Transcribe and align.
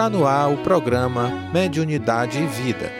Está 0.00 0.08
no 0.08 0.26
ar 0.26 0.50
o 0.50 0.56
programa 0.56 1.28
Mediunidade 1.52 2.38
e 2.38 2.46
Vida. 2.46 2.90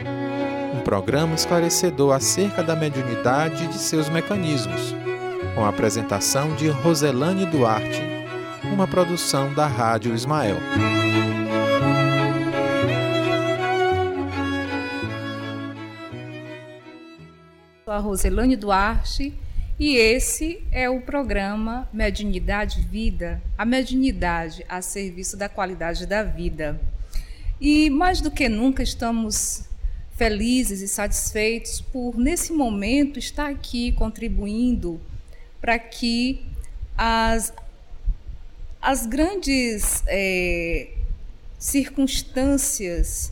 Um 0.76 0.82
programa 0.82 1.34
esclarecedor 1.34 2.14
acerca 2.14 2.62
da 2.62 2.76
mediunidade 2.76 3.64
e 3.64 3.68
de 3.68 3.78
seus 3.78 4.10
mecanismos. 4.10 4.94
Com 5.54 5.64
a 5.64 5.70
apresentação 5.70 6.54
de 6.56 6.68
Roselane 6.68 7.46
Duarte, 7.46 8.02
uma 8.70 8.86
produção 8.86 9.54
da 9.54 9.66
Rádio 9.66 10.14
Ismael. 10.14 10.58
Sou 17.82 17.94
a 17.94 17.98
Roselane 17.98 18.56
Duarte 18.56 19.32
e 19.78 19.96
esse 19.96 20.62
é 20.70 20.90
o 20.90 21.00
programa 21.00 21.88
Mediunidade 21.94 22.82
Vida, 22.82 23.40
a 23.56 23.64
mediunidade 23.64 24.62
a 24.68 24.82
serviço 24.82 25.38
da 25.38 25.48
qualidade 25.48 26.04
da 26.04 26.22
vida. 26.22 26.78
E 27.60 27.90
mais 27.90 28.20
do 28.20 28.30
que 28.30 28.48
nunca 28.48 28.82
estamos 28.82 29.64
felizes 30.16 30.80
e 30.80 30.88
satisfeitos 30.88 31.80
por, 31.80 32.16
nesse 32.16 32.52
momento, 32.52 33.18
estar 33.18 33.50
aqui 33.50 33.92
contribuindo 33.92 35.00
para 35.60 35.78
que 35.78 36.44
as, 36.96 37.52
as 38.80 39.06
grandes 39.06 40.02
é, 40.06 40.88
circunstâncias 41.58 43.30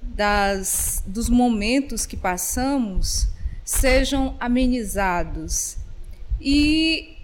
das, 0.00 1.02
dos 1.06 1.28
momentos 1.28 2.06
que 2.06 2.16
passamos 2.16 3.28
sejam 3.64 4.36
amenizados. 4.38 5.76
E, 6.40 7.16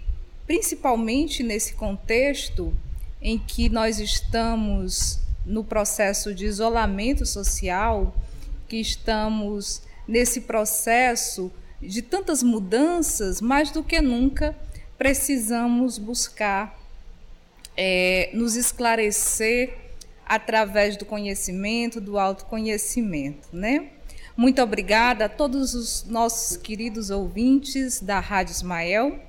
principalmente 0.45 1.41
nesse 1.41 1.73
contexto 1.73 2.73
em 3.21 3.39
que 3.39 3.69
nós 3.69 3.99
estamos 3.99 5.24
no 5.45 5.63
processo 5.63 6.33
de 6.33 6.45
isolamento 6.45 7.25
social, 7.25 8.15
que 8.67 8.77
estamos 8.77 9.81
nesse 10.07 10.41
processo 10.41 11.51
de 11.81 12.01
tantas 12.01 12.41
mudanças, 12.41 13.41
mais 13.41 13.71
do 13.71 13.83
que 13.83 14.01
nunca 14.01 14.55
precisamos 14.97 15.97
buscar 15.97 16.79
é, 17.77 18.29
nos 18.33 18.55
esclarecer 18.55 19.77
através 20.25 20.97
do 20.97 21.05
conhecimento, 21.05 22.01
do 22.01 22.17
autoconhecimento, 22.17 23.49
né? 23.53 23.89
Muito 24.35 24.61
obrigada 24.61 25.25
a 25.25 25.29
todos 25.29 25.73
os 25.73 26.03
nossos 26.05 26.57
queridos 26.57 27.09
ouvintes 27.09 28.01
da 28.01 28.19
Rádio 28.19 28.51
Ismael. 28.51 29.19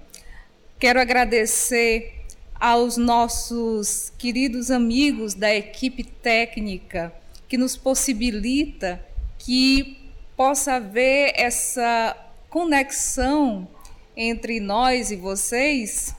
Quero 0.80 1.00
agradecer 1.00 2.15
aos 2.58 2.96
nossos 2.96 4.12
queridos 4.18 4.70
amigos 4.70 5.34
da 5.34 5.54
equipe 5.54 6.02
técnica 6.02 7.12
que 7.48 7.56
nos 7.56 7.76
possibilita 7.76 9.04
que 9.38 10.10
possa 10.36 10.74
haver 10.74 11.32
essa 11.36 12.16
conexão 12.48 13.68
entre 14.16 14.60
nós 14.60 15.10
e 15.10 15.16
vocês, 15.16 16.14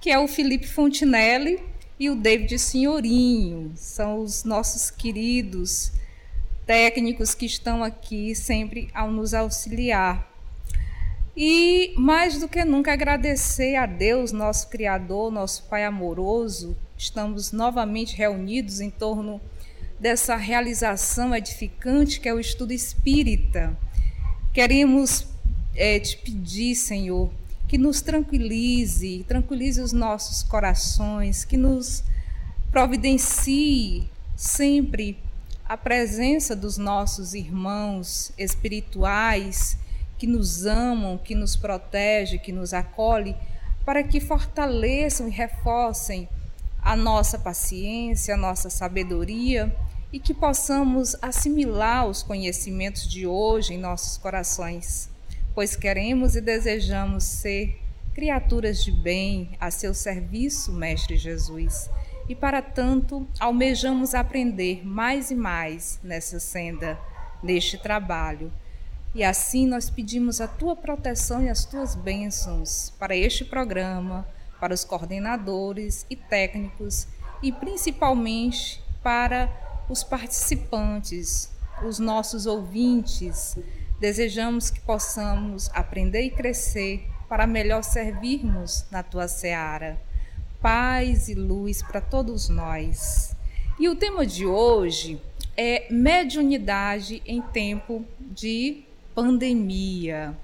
que 0.00 0.10
é 0.10 0.18
o 0.18 0.28
Felipe 0.28 0.66
Fontinelli 0.66 1.62
e 1.98 2.10
o 2.10 2.16
David 2.16 2.58
Senhorinho. 2.58 3.72
São 3.76 4.18
os 4.18 4.44
nossos 4.44 4.90
queridos 4.90 5.92
técnicos 6.66 7.34
que 7.34 7.46
estão 7.46 7.82
aqui 7.82 8.34
sempre 8.34 8.90
ao 8.92 9.10
nos 9.10 9.32
auxiliar. 9.32 10.35
E 11.36 11.92
mais 11.98 12.40
do 12.40 12.48
que 12.48 12.64
nunca 12.64 12.94
agradecer 12.94 13.76
a 13.76 13.84
Deus, 13.84 14.32
nosso 14.32 14.70
Criador, 14.70 15.30
nosso 15.30 15.64
Pai 15.64 15.84
amoroso. 15.84 16.74
Estamos 16.96 17.52
novamente 17.52 18.16
reunidos 18.16 18.80
em 18.80 18.88
torno 18.88 19.38
dessa 20.00 20.34
realização 20.34 21.34
edificante 21.34 22.20
que 22.20 22.28
é 22.30 22.32
o 22.32 22.40
estudo 22.40 22.72
espírita. 22.72 23.76
Queremos 24.54 25.26
é, 25.74 26.00
te 26.00 26.16
pedir, 26.16 26.74
Senhor, 26.74 27.30
que 27.68 27.76
nos 27.76 28.00
tranquilize, 28.00 29.22
tranquilize 29.28 29.78
os 29.82 29.92
nossos 29.92 30.42
corações, 30.42 31.44
que 31.44 31.58
nos 31.58 32.02
providencie 32.72 34.08
sempre 34.34 35.18
a 35.68 35.76
presença 35.76 36.56
dos 36.56 36.78
nossos 36.78 37.34
irmãos 37.34 38.32
espirituais 38.38 39.76
que 40.18 40.26
nos 40.26 40.66
amam, 40.66 41.18
que 41.18 41.34
nos 41.34 41.56
protege, 41.56 42.38
que 42.38 42.52
nos 42.52 42.72
acolhe, 42.72 43.36
para 43.84 44.02
que 44.02 44.20
fortaleçam 44.20 45.28
e 45.28 45.30
reforcem 45.30 46.28
a 46.82 46.96
nossa 46.96 47.38
paciência, 47.38 48.34
a 48.34 48.36
nossa 48.36 48.70
sabedoria 48.70 49.74
e 50.12 50.18
que 50.18 50.32
possamos 50.32 51.16
assimilar 51.20 52.06
os 52.06 52.22
conhecimentos 52.22 53.08
de 53.08 53.26
hoje 53.26 53.74
em 53.74 53.78
nossos 53.78 54.16
corações, 54.16 55.10
pois 55.54 55.76
queremos 55.76 56.36
e 56.36 56.40
desejamos 56.40 57.24
ser 57.24 57.80
criaturas 58.14 58.82
de 58.82 58.90
bem 58.90 59.50
a 59.60 59.70
seu 59.70 59.92
serviço, 59.92 60.72
Mestre 60.72 61.16
Jesus 61.16 61.90
e 62.28 62.34
para 62.34 62.60
tanto 62.60 63.26
almejamos 63.38 64.14
aprender 64.14 64.86
mais 64.86 65.30
e 65.30 65.34
mais 65.34 66.00
nessa 66.02 66.40
senda, 66.40 66.98
neste 67.42 67.78
trabalho. 67.78 68.52
E 69.16 69.24
assim 69.24 69.66
nós 69.66 69.88
pedimos 69.88 70.42
a 70.42 70.46
tua 70.46 70.76
proteção 70.76 71.42
e 71.42 71.48
as 71.48 71.64
tuas 71.64 71.94
bênçãos 71.94 72.92
para 72.98 73.16
este 73.16 73.46
programa, 73.46 74.28
para 74.60 74.74
os 74.74 74.84
coordenadores 74.84 76.04
e 76.10 76.14
técnicos 76.14 77.08
e 77.42 77.50
principalmente 77.50 78.78
para 79.02 79.50
os 79.88 80.04
participantes, 80.04 81.50
os 81.82 81.98
nossos 81.98 82.44
ouvintes. 82.44 83.56
Desejamos 83.98 84.68
que 84.68 84.80
possamos 84.80 85.70
aprender 85.72 86.20
e 86.20 86.30
crescer 86.30 87.08
para 87.26 87.46
melhor 87.46 87.82
servirmos 87.82 88.84
na 88.90 89.02
tua 89.02 89.28
seara 89.28 89.98
paz 90.60 91.30
e 91.30 91.34
luz 91.34 91.80
para 91.80 92.02
todos 92.02 92.50
nós. 92.50 93.34
E 93.80 93.88
o 93.88 93.96
tema 93.96 94.26
de 94.26 94.44
hoje 94.44 95.18
é 95.56 95.86
mediunidade 95.90 97.22
em 97.24 97.40
tempo 97.40 98.04
de 98.20 98.85
pandemia. 99.16 100.36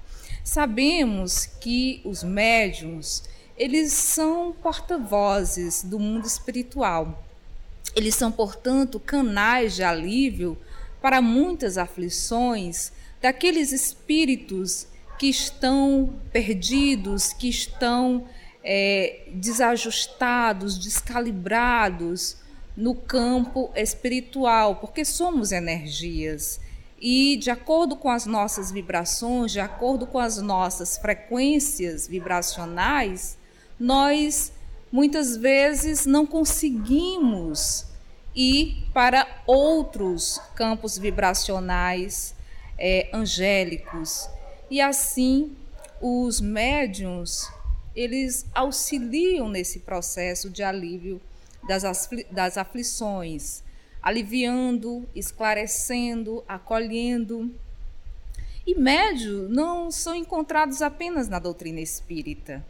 Sabemos 0.43 1.45
que 1.45 2.01
os 2.03 2.23
médiums, 2.23 3.23
eles 3.55 3.93
são 3.93 4.51
porta-vozes 4.51 5.83
do 5.83 5.99
mundo 5.99 6.25
espiritual. 6.25 7.23
Eles 7.95 8.15
são, 8.15 8.31
portanto, 8.31 8.99
canais 8.99 9.75
de 9.75 9.83
alívio 9.83 10.57
para 10.99 11.21
muitas 11.21 11.77
aflições 11.77 12.91
daqueles 13.21 13.71
espíritos 13.71 14.87
que 15.19 15.27
estão 15.27 16.15
perdidos, 16.31 17.31
que 17.31 17.47
estão 17.47 18.27
é, 18.63 19.27
desajustados, 19.33 20.79
descalibrados 20.79 22.37
no 22.75 22.95
campo 22.95 23.71
espiritual, 23.75 24.77
porque 24.77 25.05
somos 25.05 25.51
energias. 25.51 26.59
E 27.05 27.35
de 27.35 27.51
acordo 27.51 27.97
com 27.97 28.09
as 28.09 28.25
nossas 28.25 28.71
vibrações, 28.71 29.51
de 29.51 29.59
acordo 29.59 30.07
com 30.07 30.17
as 30.17 30.37
nossas 30.37 30.97
frequências 30.97 32.07
vibracionais, 32.07 33.37
nós 33.77 34.53
muitas 34.89 35.35
vezes 35.35 36.05
não 36.05 36.25
conseguimos 36.25 37.87
ir 38.33 38.87
para 38.93 39.27
outros 39.45 40.39
campos 40.55 40.97
vibracionais 40.97 42.33
é, 42.77 43.09
angélicos. 43.11 44.29
E 44.69 44.79
assim, 44.79 45.57
os 45.99 46.39
médiums 46.39 47.51
eles 47.95 48.45
auxiliam 48.53 49.49
nesse 49.49 49.79
processo 49.79 50.49
de 50.49 50.63
alívio 50.63 51.21
das, 51.67 51.83
afli 51.85 52.25
das 52.31 52.57
aflições, 52.57 53.62
aliviando, 54.03 55.07
esclarecendo, 55.15 56.43
acolhendo. 56.45 57.49
E 58.67 58.75
médios 58.75 59.49
não 59.49 59.89
são 59.89 60.13
encontrados 60.13 60.81
apenas 60.81 61.29
na 61.29 61.39
doutrina 61.39 61.79
espírita. 61.79 62.63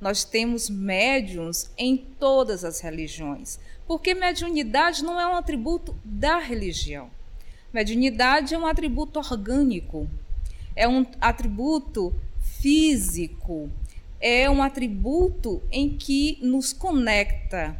Nós 0.00 0.24
temos 0.24 0.70
médiums 0.70 1.70
em 1.76 1.96
todas 1.96 2.64
as 2.64 2.80
religiões, 2.80 3.58
porque 3.86 4.14
mediunidade 4.14 5.04
não 5.04 5.20
é 5.20 5.26
um 5.26 5.34
atributo 5.36 5.94
da 6.04 6.38
religião. 6.38 7.10
Mediunidade 7.72 8.54
é 8.54 8.58
um 8.58 8.66
atributo 8.66 9.18
orgânico, 9.18 10.08
é 10.74 10.88
um 10.88 11.04
atributo 11.20 12.14
físico, 12.40 13.68
é 14.20 14.48
um 14.48 14.62
atributo 14.62 15.62
em 15.70 15.96
que 15.96 16.38
nos 16.40 16.72
conecta. 16.72 17.76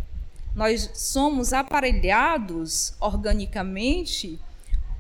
Nós 0.59 0.91
somos 0.95 1.53
aparelhados 1.53 2.93
organicamente 3.01 4.39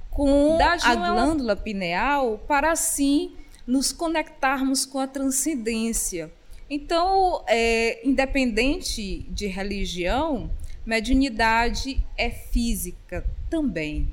com 0.08 0.56
a 0.60 0.94
glândula 0.94 1.55
pineal 1.56 2.38
para 2.46 2.72
assim 2.72 3.32
nos 3.66 3.93
conectarmos 3.93 4.87
com 4.87 4.99
a 4.99 5.06
transcendência. 5.06 6.31
Então, 6.70 7.43
é, 7.46 8.06
independente 8.06 9.26
de 9.31 9.46
religião, 9.46 10.50
Mediunidade 10.88 12.02
é 12.16 12.31
física 12.31 13.22
também. 13.50 14.08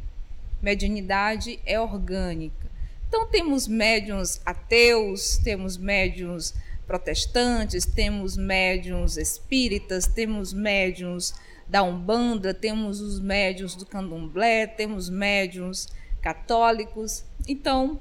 Mediunidade 0.61 1.57
é 1.65 1.79
orgânica. 1.79 2.69
Então 3.07 3.27
temos 3.27 3.65
médiums 3.65 4.41
ateus, 4.45 5.37
temos 5.37 5.77
médiums 5.77 6.53
protestantes, 6.85 7.85
temos 7.85 8.37
médiums 8.37 9.17
espíritas, 9.17 10.07
temos 10.07 10.53
médiums 10.53 11.33
da 11.67 11.81
Umbanda, 11.83 12.53
temos 12.53 13.01
os 13.01 13.19
médiums 13.19 13.75
do 13.75 13.85
Candomblé, 13.85 14.67
temos 14.67 15.09
médiums 15.09 15.87
católicos. 16.21 17.23
Então, 17.47 17.99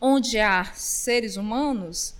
onde 0.00 0.38
há 0.38 0.64
seres 0.74 1.36
humanos, 1.36 2.14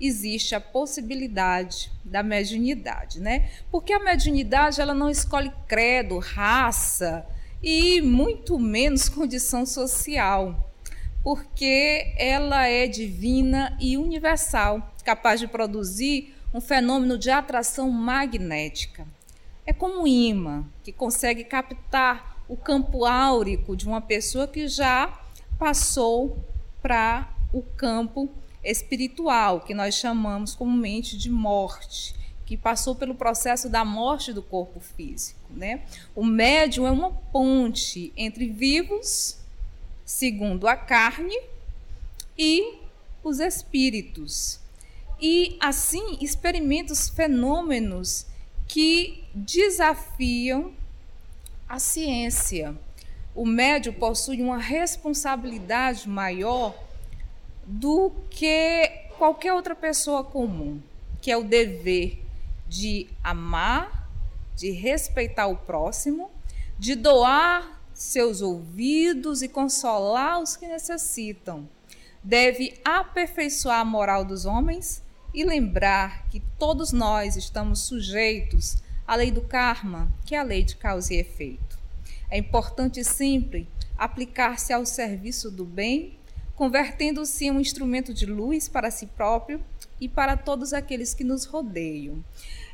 existe 0.00 0.54
a 0.54 0.60
possibilidade 0.60 1.90
da 2.04 2.22
mediunidade, 2.22 3.20
né? 3.20 3.50
Porque 3.70 3.92
a 3.92 3.98
mediunidade 3.98 4.80
ela 4.80 4.94
não 4.94 5.10
escolhe 5.10 5.52
credo, 5.66 6.18
raça 6.18 7.26
e 7.62 8.00
muito 8.00 8.58
menos 8.58 9.08
condição 9.10 9.66
social, 9.66 10.72
porque 11.22 12.14
ela 12.16 12.66
é 12.66 12.86
divina 12.86 13.76
e 13.80 13.96
universal, 13.96 14.94
capaz 15.08 15.40
de 15.40 15.48
produzir 15.48 16.34
um 16.52 16.60
fenômeno 16.60 17.16
de 17.16 17.30
atração 17.30 17.90
magnética. 17.90 19.08
É 19.64 19.72
como 19.72 20.02
um 20.02 20.06
imã 20.06 20.66
que 20.84 20.92
consegue 20.92 21.44
captar 21.44 22.44
o 22.46 22.54
campo 22.54 23.06
áurico 23.06 23.74
de 23.74 23.86
uma 23.86 24.02
pessoa 24.02 24.46
que 24.46 24.68
já 24.68 25.18
passou 25.58 26.44
para 26.82 27.26
o 27.54 27.62
campo 27.62 28.28
espiritual, 28.62 29.62
que 29.62 29.72
nós 29.72 29.94
chamamos 29.94 30.54
comumente 30.54 31.16
de 31.16 31.30
morte, 31.30 32.14
que 32.44 32.54
passou 32.54 32.94
pelo 32.94 33.14
processo 33.14 33.70
da 33.70 33.86
morte 33.86 34.30
do 34.30 34.42
corpo 34.42 34.78
físico. 34.78 35.40
Né? 35.48 35.84
O 36.14 36.22
médium 36.22 36.86
é 36.86 36.90
uma 36.90 37.12
ponte 37.32 38.12
entre 38.14 38.46
vivos, 38.46 39.38
segundo 40.04 40.68
a 40.68 40.76
carne, 40.76 41.40
e 42.36 42.74
os 43.24 43.40
espíritos. 43.40 44.67
E 45.20 45.56
assim 45.60 46.18
experimenta 46.20 46.92
os 46.92 47.08
fenômenos 47.08 48.26
que 48.68 49.24
desafiam 49.34 50.72
a 51.68 51.78
ciência. 51.78 52.76
O 53.34 53.44
médium 53.44 53.92
possui 53.94 54.40
uma 54.42 54.58
responsabilidade 54.58 56.08
maior 56.08 56.74
do 57.66 58.12
que 58.30 58.88
qualquer 59.18 59.52
outra 59.52 59.74
pessoa 59.74 60.22
comum, 60.22 60.80
que 61.20 61.30
é 61.30 61.36
o 61.36 61.42
dever 61.42 62.22
de 62.68 63.08
amar, 63.22 64.08
de 64.54 64.70
respeitar 64.70 65.46
o 65.48 65.56
próximo, 65.56 66.30
de 66.78 66.94
doar 66.94 67.80
seus 67.92 68.40
ouvidos 68.40 69.42
e 69.42 69.48
consolar 69.48 70.40
os 70.40 70.56
que 70.56 70.66
necessitam. 70.66 71.68
Deve 72.22 72.80
aperfeiçoar 72.84 73.80
a 73.80 73.84
moral 73.84 74.24
dos 74.24 74.44
homens 74.44 75.02
e 75.32 75.44
lembrar 75.44 76.26
que 76.28 76.40
todos 76.58 76.92
nós 76.92 77.36
estamos 77.36 77.80
sujeitos 77.80 78.76
à 79.06 79.14
lei 79.14 79.30
do 79.30 79.40
karma, 79.40 80.12
que 80.24 80.34
é 80.34 80.38
a 80.38 80.42
lei 80.42 80.62
de 80.62 80.76
causa 80.76 81.14
e 81.14 81.18
efeito. 81.18 81.78
É 82.30 82.38
importante 82.38 83.02
sempre 83.04 83.68
aplicar-se 83.96 84.72
ao 84.72 84.84
serviço 84.84 85.50
do 85.50 85.64
bem 85.64 86.18
convertendo-se 86.58 87.44
em 87.44 87.52
um 87.52 87.60
instrumento 87.60 88.12
de 88.12 88.26
luz 88.26 88.68
para 88.68 88.90
si 88.90 89.06
próprio 89.06 89.64
e 90.00 90.08
para 90.08 90.36
todos 90.36 90.72
aqueles 90.72 91.14
que 91.14 91.22
nos 91.22 91.44
rodeiam. 91.44 92.22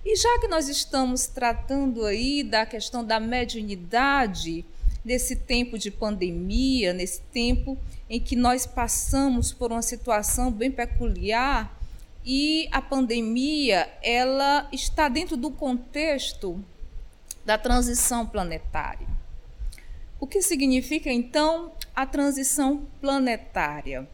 E 0.02 0.16
já 0.16 0.38
que 0.38 0.48
nós 0.48 0.68
estamos 0.68 1.26
tratando 1.26 2.06
aí 2.06 2.42
da 2.42 2.64
questão 2.64 3.04
da 3.04 3.20
mediunidade, 3.20 4.64
nesse 5.04 5.36
tempo 5.36 5.78
de 5.78 5.90
pandemia, 5.90 6.94
nesse 6.94 7.20
tempo 7.30 7.76
em 8.08 8.18
que 8.18 8.34
nós 8.34 8.64
passamos 8.64 9.52
por 9.52 9.70
uma 9.70 9.82
situação 9.82 10.50
bem 10.50 10.70
peculiar, 10.70 11.78
e 12.24 12.68
a 12.72 12.80
pandemia, 12.80 13.92
ela 14.02 14.66
está 14.72 15.08
dentro 15.08 15.36
do 15.36 15.50
contexto 15.50 16.64
da 17.44 17.58
transição 17.58 18.26
planetária. 18.26 19.06
O 20.18 20.26
que 20.26 20.40
significa 20.40 21.12
então 21.12 21.72
a 21.94 22.06
transição 22.06 22.86
planetária? 23.00 24.08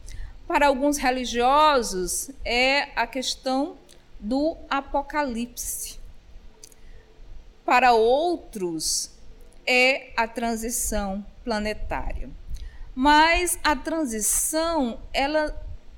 Para 0.45 0.67
alguns 0.67 0.97
religiosos, 0.97 2.29
é 2.43 2.89
a 2.95 3.07
questão 3.07 3.77
do 4.19 4.57
apocalipse. 4.69 5.97
Para 7.63 7.93
outros, 7.93 9.11
é 9.65 10.11
a 10.17 10.27
transição 10.27 11.25
planetária. 11.45 12.29
Mas 12.93 13.57
a 13.63 13.73
transição, 13.73 14.99
ela 15.13 15.55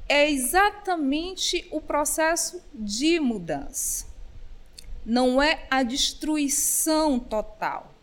é 0.08 0.30
exatamente 0.30 1.68
o 1.72 1.82
processo 1.82 2.62
de 2.74 3.20
mudança. 3.20 4.06
Não 5.06 5.42
é 5.42 5.66
a 5.70 5.84
destruição 5.84 7.20
total 7.20 7.94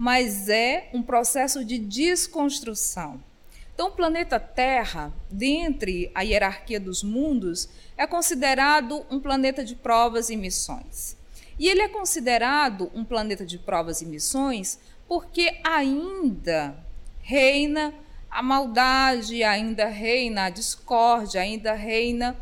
mas 0.00 0.48
é 0.48 0.88
um 0.94 1.02
processo 1.02 1.62
de 1.62 1.76
desconstrução. 1.76 3.22
Então, 3.74 3.88
o 3.88 3.92
planeta 3.92 4.40
Terra, 4.40 5.12
dentre 5.30 6.10
a 6.14 6.22
hierarquia 6.22 6.80
dos 6.80 7.02
mundos, 7.02 7.68
é 7.98 8.06
considerado 8.06 9.04
um 9.10 9.20
planeta 9.20 9.62
de 9.62 9.76
provas 9.76 10.30
e 10.30 10.38
missões. 10.38 11.18
E 11.58 11.68
ele 11.68 11.82
é 11.82 11.88
considerado 11.88 12.90
um 12.94 13.04
planeta 13.04 13.44
de 13.44 13.58
provas 13.58 14.00
e 14.00 14.06
missões 14.06 14.78
porque 15.06 15.60
ainda 15.62 16.74
reina 17.20 17.92
a 18.30 18.42
maldade, 18.42 19.42
ainda 19.42 19.86
reina 19.86 20.44
a 20.44 20.50
discórdia, 20.50 21.40
ainda 21.40 21.72
reina 21.72 22.36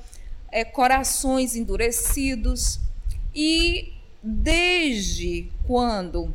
é, 0.51 0.65
corações 0.65 1.57
endurecidos. 1.57 2.79
E 3.35 3.95
desde 4.23 5.51
quando 5.67 6.35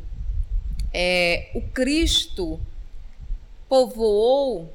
é, 0.92 1.50
o 1.54 1.60
Cristo 1.60 2.60
povoou 3.68 4.72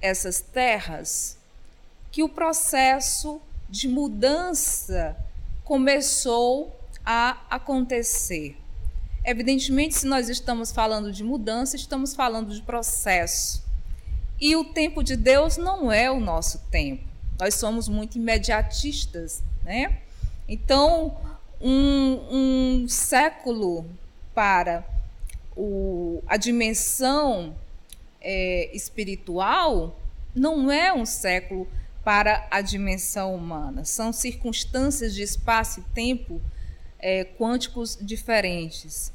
essas 0.00 0.40
terras, 0.40 1.38
que 2.10 2.22
o 2.22 2.28
processo 2.28 3.40
de 3.68 3.88
mudança 3.88 5.16
começou 5.64 6.78
a 7.04 7.38
acontecer. 7.50 8.56
Evidentemente, 9.24 9.94
se 9.94 10.06
nós 10.06 10.28
estamos 10.28 10.72
falando 10.72 11.12
de 11.12 11.22
mudança, 11.22 11.76
estamos 11.76 12.14
falando 12.14 12.54
de 12.54 12.62
processo. 12.62 13.67
E 14.40 14.54
o 14.56 14.64
tempo 14.64 15.02
de 15.02 15.16
Deus 15.16 15.56
não 15.56 15.90
é 15.90 16.10
o 16.10 16.20
nosso 16.20 16.58
tempo. 16.70 17.04
Nós 17.38 17.54
somos 17.54 17.88
muito 17.88 18.18
imediatistas, 18.18 19.42
né? 19.64 20.00
Então, 20.48 21.16
um, 21.60 22.82
um 22.82 22.88
século 22.88 23.84
para 24.34 24.84
o, 25.56 26.22
a 26.26 26.36
dimensão 26.36 27.54
é, 28.20 28.74
espiritual 28.74 29.98
não 30.34 30.70
é 30.70 30.92
um 30.92 31.04
século 31.04 31.66
para 32.04 32.46
a 32.50 32.60
dimensão 32.60 33.34
humana. 33.34 33.84
São 33.84 34.12
circunstâncias 34.12 35.14
de 35.14 35.22
espaço 35.22 35.80
e 35.80 35.94
tempo 35.94 36.40
é, 36.98 37.24
quânticos 37.24 37.98
diferentes. 38.00 39.12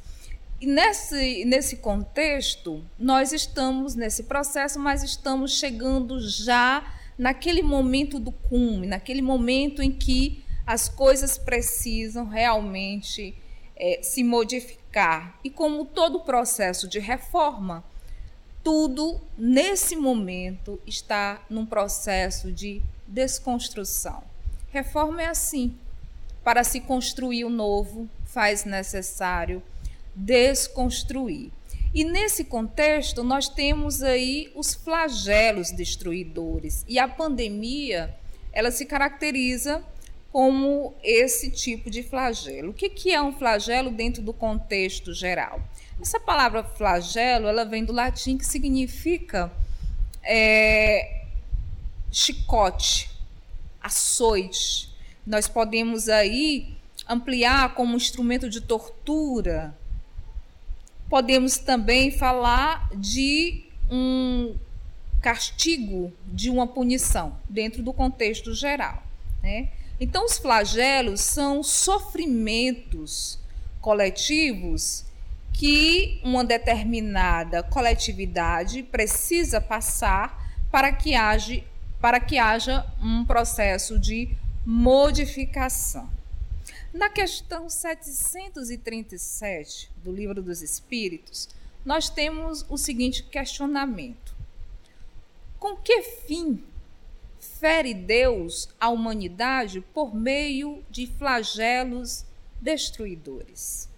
E 0.64 0.66
nesse, 0.66 1.44
nesse 1.44 1.76
contexto, 1.76 2.82
nós 2.98 3.34
estamos 3.34 3.94
nesse 3.94 4.22
processo, 4.22 4.78
mas 4.78 5.02
estamos 5.02 5.58
chegando 5.58 6.18
já 6.18 6.90
naquele 7.18 7.60
momento 7.60 8.18
do 8.18 8.32
cume, 8.32 8.86
naquele 8.86 9.20
momento 9.20 9.82
em 9.82 9.92
que 9.92 10.42
as 10.66 10.88
coisas 10.88 11.36
precisam 11.36 12.26
realmente 12.26 13.36
é, 13.76 14.00
se 14.02 14.24
modificar. 14.24 15.38
E 15.44 15.50
como 15.50 15.84
todo 15.84 16.20
processo 16.20 16.88
de 16.88 16.98
reforma, 16.98 17.84
tudo 18.62 19.20
nesse 19.36 19.94
momento 19.94 20.80
está 20.86 21.44
num 21.50 21.66
processo 21.66 22.50
de 22.50 22.80
desconstrução. 23.06 24.24
Reforma 24.72 25.20
é 25.20 25.26
assim. 25.26 25.76
Para 26.42 26.64
se 26.64 26.80
construir 26.80 27.44
o 27.44 27.50
novo, 27.50 28.08
faz 28.24 28.64
necessário 28.64 29.62
desconstruir. 30.14 31.50
E 31.94 32.02
nesse 32.02 32.44
contexto, 32.44 33.22
nós 33.22 33.48
temos 33.48 34.02
aí 34.02 34.50
os 34.54 34.74
flagelos 34.74 35.70
destruidores. 35.70 36.84
E 36.88 36.98
a 36.98 37.06
pandemia, 37.06 38.14
ela 38.52 38.70
se 38.72 38.84
caracteriza 38.84 39.82
como 40.32 40.92
esse 41.04 41.48
tipo 41.48 41.88
de 41.88 42.02
flagelo. 42.02 42.70
O 42.70 42.74
que, 42.74 43.12
é 43.12 43.22
um 43.22 43.32
flagelo 43.32 43.92
dentro 43.92 44.20
do 44.20 44.32
contexto 44.32 45.14
geral? 45.14 45.62
Essa 46.00 46.18
palavra 46.18 46.64
flagelo 46.64 47.46
ela 47.46 47.64
vem 47.64 47.84
do 47.84 47.92
latim 47.92 48.36
que 48.36 48.44
significa 48.44 49.52
é, 50.24 51.26
chicote, 52.10 53.08
açoite. 53.80 54.92
Nós 55.24 55.46
podemos 55.46 56.08
aí 56.08 56.76
ampliar 57.08 57.74
como 57.76 57.96
instrumento 57.96 58.50
de 58.50 58.60
tortura, 58.60 59.72
Podemos 61.08 61.58
também 61.58 62.10
falar 62.10 62.88
de 62.96 63.64
um 63.90 64.56
castigo, 65.20 66.12
de 66.26 66.50
uma 66.50 66.66
punição, 66.66 67.36
dentro 67.48 67.82
do 67.82 67.92
contexto 67.92 68.54
geral. 68.54 69.02
Né? 69.42 69.68
Então, 70.00 70.24
os 70.24 70.36
flagelos 70.36 71.20
são 71.20 71.62
sofrimentos 71.62 73.38
coletivos 73.80 75.04
que 75.52 76.20
uma 76.24 76.44
determinada 76.44 77.62
coletividade 77.62 78.82
precisa 78.82 79.60
passar 79.60 80.42
para 80.70 80.92
que, 80.92 81.14
haja, 81.14 81.62
para 82.00 82.18
que 82.18 82.36
haja 82.36 82.84
um 83.00 83.24
processo 83.24 83.98
de 83.98 84.36
modificação. 84.66 86.08
Na 86.94 87.10
questão 87.10 87.68
737 87.68 89.90
do 89.96 90.10
Livro 90.12 90.40
dos 90.40 90.62
Espíritos, 90.62 91.48
nós 91.84 92.08
temos 92.08 92.64
o 92.68 92.78
seguinte 92.78 93.24
questionamento: 93.24 94.32
Com 95.58 95.74
que 95.74 96.02
fim 96.02 96.62
fere 97.40 97.92
Deus 97.92 98.68
a 98.80 98.90
humanidade 98.90 99.80
por 99.92 100.14
meio 100.14 100.84
de 100.88 101.08
flagelos 101.08 102.24
destruidores? 102.60 103.88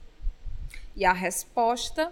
E 0.97 1.05
a 1.05 1.13
resposta 1.13 2.11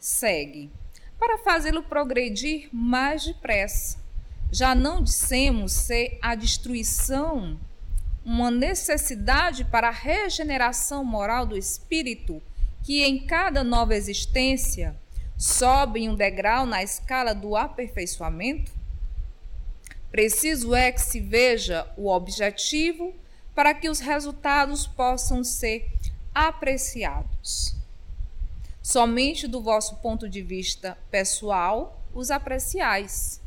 segue: 0.00 0.68
para 1.16 1.38
fazê-lo 1.38 1.84
progredir 1.84 2.68
mais 2.72 3.24
depressa. 3.24 4.02
Já 4.50 4.74
não 4.74 5.00
dissemos 5.00 5.70
ser 5.70 6.18
a 6.20 6.34
destruição 6.34 7.56
uma 8.24 8.50
necessidade 8.50 9.64
para 9.64 9.88
a 9.88 9.92
regeneração 9.92 11.04
moral 11.04 11.44
do 11.44 11.56
espírito, 11.56 12.42
que 12.82 13.02
em 13.02 13.26
cada 13.26 13.62
nova 13.62 13.94
existência 13.94 14.96
sobe 15.36 16.08
um 16.08 16.14
degrau 16.14 16.64
na 16.64 16.82
escala 16.82 17.34
do 17.34 17.56
aperfeiçoamento? 17.56 18.72
Preciso 20.10 20.74
é 20.74 20.92
que 20.92 21.00
se 21.00 21.20
veja 21.20 21.86
o 21.96 22.08
objetivo 22.08 23.14
para 23.54 23.74
que 23.74 23.88
os 23.88 24.00
resultados 24.00 24.86
possam 24.86 25.42
ser 25.42 25.90
apreciados. 26.34 27.74
Somente 28.82 29.46
do 29.46 29.60
vosso 29.60 29.96
ponto 29.96 30.28
de 30.28 30.42
vista 30.42 30.96
pessoal 31.10 32.02
os 32.14 32.30
apreciais. 32.30 33.40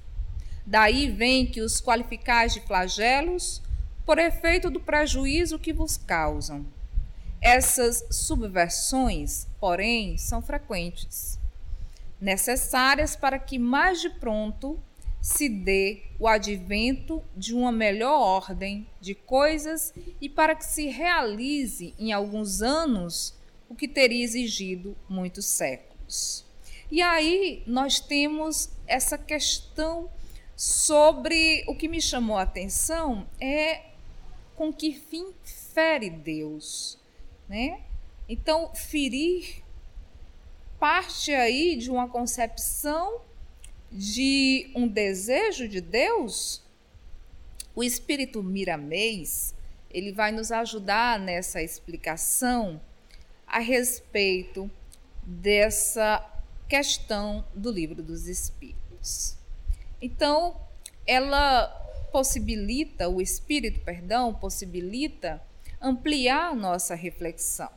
Daí 0.65 1.09
vem 1.09 1.45
que 1.45 1.61
os 1.61 1.79
qualificais 1.79 2.53
de 2.53 2.61
flagelos, 2.61 3.61
por 4.07 4.17
efeito 4.19 4.69
do 4.69 4.79
prejuízo 4.79 5.59
que 5.59 5.73
vos 5.73 5.97
causam. 5.97 6.65
Essas 7.41 8.05
subversões, 8.09 9.45
porém, 9.59 10.17
são 10.17 10.41
frequentes, 10.41 11.37
necessárias 12.19 13.17
para 13.17 13.37
que 13.37 13.59
mais 13.59 13.99
de 13.99 14.09
pronto 14.09 14.79
se 15.21 15.49
dê 15.49 16.03
o 16.17 16.25
advento 16.25 17.21
de 17.35 17.53
uma 17.53 17.69
melhor 17.69 18.17
ordem 18.17 18.87
de 19.01 19.13
coisas 19.13 19.93
e 20.21 20.29
para 20.29 20.55
que 20.55 20.63
se 20.63 20.87
realize 20.87 21.93
em 21.99 22.13
alguns 22.13 22.61
anos 22.61 23.35
o 23.69 23.75
que 23.75 23.89
teria 23.89 24.23
exigido 24.23 24.95
muitos 25.09 25.45
séculos. 25.45 26.45
E 26.89 27.01
aí 27.01 27.61
nós 27.67 27.99
temos 27.99 28.69
essa 28.87 29.17
questão 29.17 30.09
sobre 30.55 31.65
o 31.67 31.75
que 31.75 31.89
me 31.89 32.01
chamou 32.01 32.37
a 32.37 32.43
atenção 32.43 33.27
é 33.39 33.87
com 34.57 34.73
que 34.73 34.91
fim 34.91 35.33
fere 35.43 36.09
Deus, 36.09 36.97
né? 37.47 37.79
Então, 38.27 38.73
ferir 38.73 39.63
parte 40.79 41.31
aí 41.31 41.77
de 41.77 41.89
uma 41.89 42.09
concepção 42.09 43.21
de 43.91 44.69
um 44.75 44.87
desejo 44.87 45.67
de 45.67 45.79
Deus. 45.79 46.63
O 47.75 47.83
espírito 47.83 48.41
Miramês, 48.41 49.55
ele 49.91 50.11
vai 50.11 50.31
nos 50.31 50.51
ajudar 50.51 51.19
nessa 51.19 51.61
explicação 51.61 52.81
a 53.45 53.59
respeito 53.59 54.69
dessa 55.23 56.19
questão 56.67 57.45
do 57.53 57.71
livro 57.71 58.01
dos 58.01 58.27
Espíritos. 58.27 59.37
Então, 60.01 60.59
ela 61.05 61.86
possibilita, 62.17 63.07
o 63.07 63.21
Espírito, 63.21 63.79
perdão, 63.81 64.33
possibilita 64.33 65.39
ampliar 65.79 66.55
nossa 66.55 66.95
reflexão. 66.95 67.69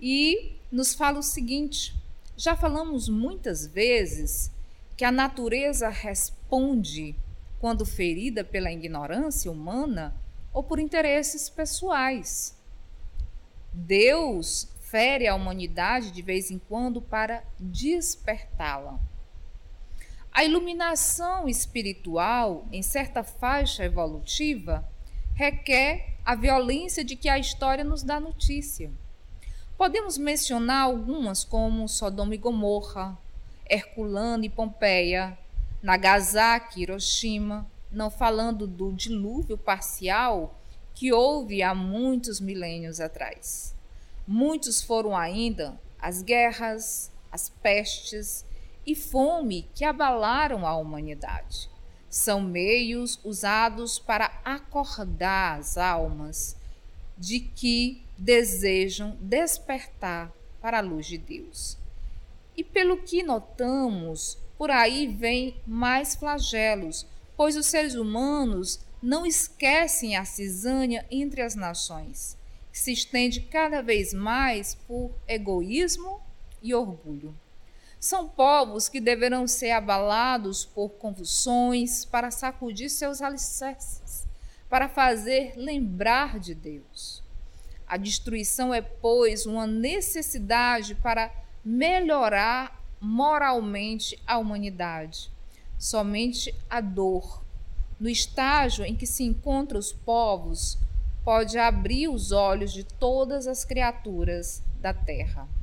E 0.00 0.56
nos 0.70 0.94
fala 0.94 1.18
o 1.18 1.22
seguinte: 1.22 1.94
já 2.38 2.56
falamos 2.56 3.10
muitas 3.10 3.66
vezes 3.66 4.50
que 4.96 5.04
a 5.04 5.12
natureza 5.12 5.90
responde 5.90 7.14
quando 7.60 7.84
ferida 7.84 8.42
pela 8.42 8.72
ignorância 8.72 9.52
humana 9.52 10.16
ou 10.50 10.62
por 10.62 10.78
interesses 10.78 11.50
pessoais. 11.50 12.56
Deus 13.74 14.68
fere 14.80 15.28
a 15.28 15.34
humanidade 15.34 16.12
de 16.12 16.22
vez 16.22 16.50
em 16.50 16.58
quando 16.58 17.02
para 17.02 17.44
despertá-la. 17.60 18.98
A 20.34 20.44
iluminação 20.44 21.46
espiritual, 21.46 22.66
em 22.72 22.82
certa 22.82 23.22
faixa 23.22 23.84
evolutiva, 23.84 24.82
requer 25.34 26.14
a 26.24 26.34
violência 26.34 27.04
de 27.04 27.16
que 27.16 27.28
a 27.28 27.38
história 27.38 27.84
nos 27.84 28.02
dá 28.02 28.18
notícia. 28.18 28.90
Podemos 29.76 30.16
mencionar 30.16 30.84
algumas 30.84 31.44
como 31.44 31.86
Sodoma 31.86 32.34
e 32.34 32.38
Gomorra, 32.38 33.18
Herculano 33.68 34.44
e 34.44 34.48
Pompeia, 34.48 35.36
Nagasaki 35.82 36.80
Hiroshima, 36.80 37.66
não 37.90 38.10
falando 38.10 38.66
do 38.66 38.90
dilúvio 38.90 39.58
parcial 39.58 40.58
que 40.94 41.12
houve 41.12 41.62
há 41.62 41.74
muitos 41.74 42.40
milênios 42.40 43.00
atrás. 43.00 43.74
Muitos 44.26 44.80
foram 44.80 45.14
ainda 45.14 45.78
as 46.00 46.22
guerras, 46.22 47.10
as 47.30 47.50
pestes 47.50 48.46
e 48.86 48.94
fome 48.94 49.68
que 49.74 49.84
abalaram 49.84 50.66
a 50.66 50.76
humanidade. 50.76 51.70
São 52.08 52.40
meios 52.40 53.18
usados 53.24 53.98
para 53.98 54.40
acordar 54.44 55.58
as 55.58 55.78
almas 55.78 56.56
de 57.16 57.40
que 57.40 58.02
desejam 58.18 59.16
despertar 59.20 60.32
para 60.60 60.78
a 60.78 60.82
luz 60.82 61.06
de 61.06 61.18
Deus. 61.18 61.78
E 62.56 62.62
pelo 62.62 62.98
que 62.98 63.22
notamos, 63.22 64.38
por 64.58 64.70
aí 64.70 65.06
vem 65.06 65.56
mais 65.66 66.14
flagelos, 66.14 67.06
pois 67.36 67.56
os 67.56 67.66
seres 67.66 67.94
humanos 67.94 68.80
não 69.02 69.26
esquecem 69.26 70.16
a 70.16 70.24
cisânia 70.24 71.04
entre 71.10 71.42
as 71.42 71.54
nações, 71.54 72.36
que 72.70 72.78
se 72.78 72.92
estende 72.92 73.40
cada 73.40 73.82
vez 73.82 74.12
mais 74.12 74.74
por 74.86 75.10
egoísmo 75.26 76.20
e 76.62 76.74
orgulho. 76.74 77.34
São 78.02 78.26
povos 78.28 78.88
que 78.88 79.00
deverão 79.00 79.46
ser 79.46 79.70
abalados 79.70 80.64
por 80.64 80.88
convulsões 80.94 82.04
para 82.04 82.32
sacudir 82.32 82.90
seus 82.90 83.22
alicerces, 83.22 84.26
para 84.68 84.88
fazer 84.88 85.52
lembrar 85.54 86.40
de 86.40 86.52
Deus. 86.52 87.22
A 87.86 87.96
destruição 87.96 88.74
é, 88.74 88.82
pois, 88.82 89.46
uma 89.46 89.68
necessidade 89.68 90.96
para 90.96 91.32
melhorar 91.64 92.84
moralmente 93.00 94.20
a 94.26 94.36
humanidade. 94.36 95.30
Somente 95.78 96.52
a 96.68 96.80
dor 96.80 97.44
no 98.00 98.08
estágio 98.08 98.84
em 98.84 98.96
que 98.96 99.06
se 99.06 99.22
encontram 99.22 99.78
os 99.78 99.92
povos, 99.92 100.76
pode 101.22 101.56
abrir 101.56 102.08
os 102.08 102.32
olhos 102.32 102.72
de 102.72 102.82
todas 102.82 103.46
as 103.46 103.64
criaturas 103.64 104.60
da 104.80 104.92
terra. 104.92 105.61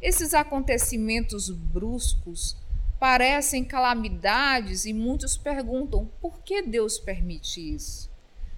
Esses 0.00 0.32
acontecimentos 0.32 1.50
bruscos 1.50 2.56
parecem 3.00 3.64
calamidades 3.64 4.84
e 4.84 4.92
muitos 4.92 5.36
perguntam 5.36 6.08
por 6.20 6.40
que 6.40 6.62
Deus 6.62 6.98
permite 6.98 7.74
isso. 7.74 8.10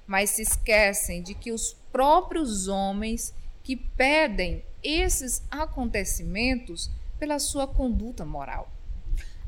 Mas 0.06 0.30
se 0.30 0.42
esquecem 0.42 1.22
de 1.22 1.34
que 1.34 1.52
os 1.52 1.76
próprios 1.92 2.68
homens 2.68 3.34
que 3.62 3.76
pedem 3.76 4.64
esses 4.82 5.42
acontecimentos 5.50 6.90
pela 7.18 7.38
sua 7.38 7.66
conduta 7.66 8.24
moral. 8.24 8.70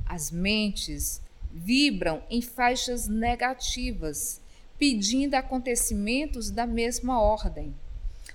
As 0.07 0.31
mentes 0.31 1.21
vibram 1.51 2.23
em 2.31 2.41
faixas 2.41 3.09
negativas, 3.09 4.41
pedindo 4.79 5.35
acontecimentos 5.35 6.51
da 6.51 6.67
mesma 6.67 7.21
ordem. 7.21 7.75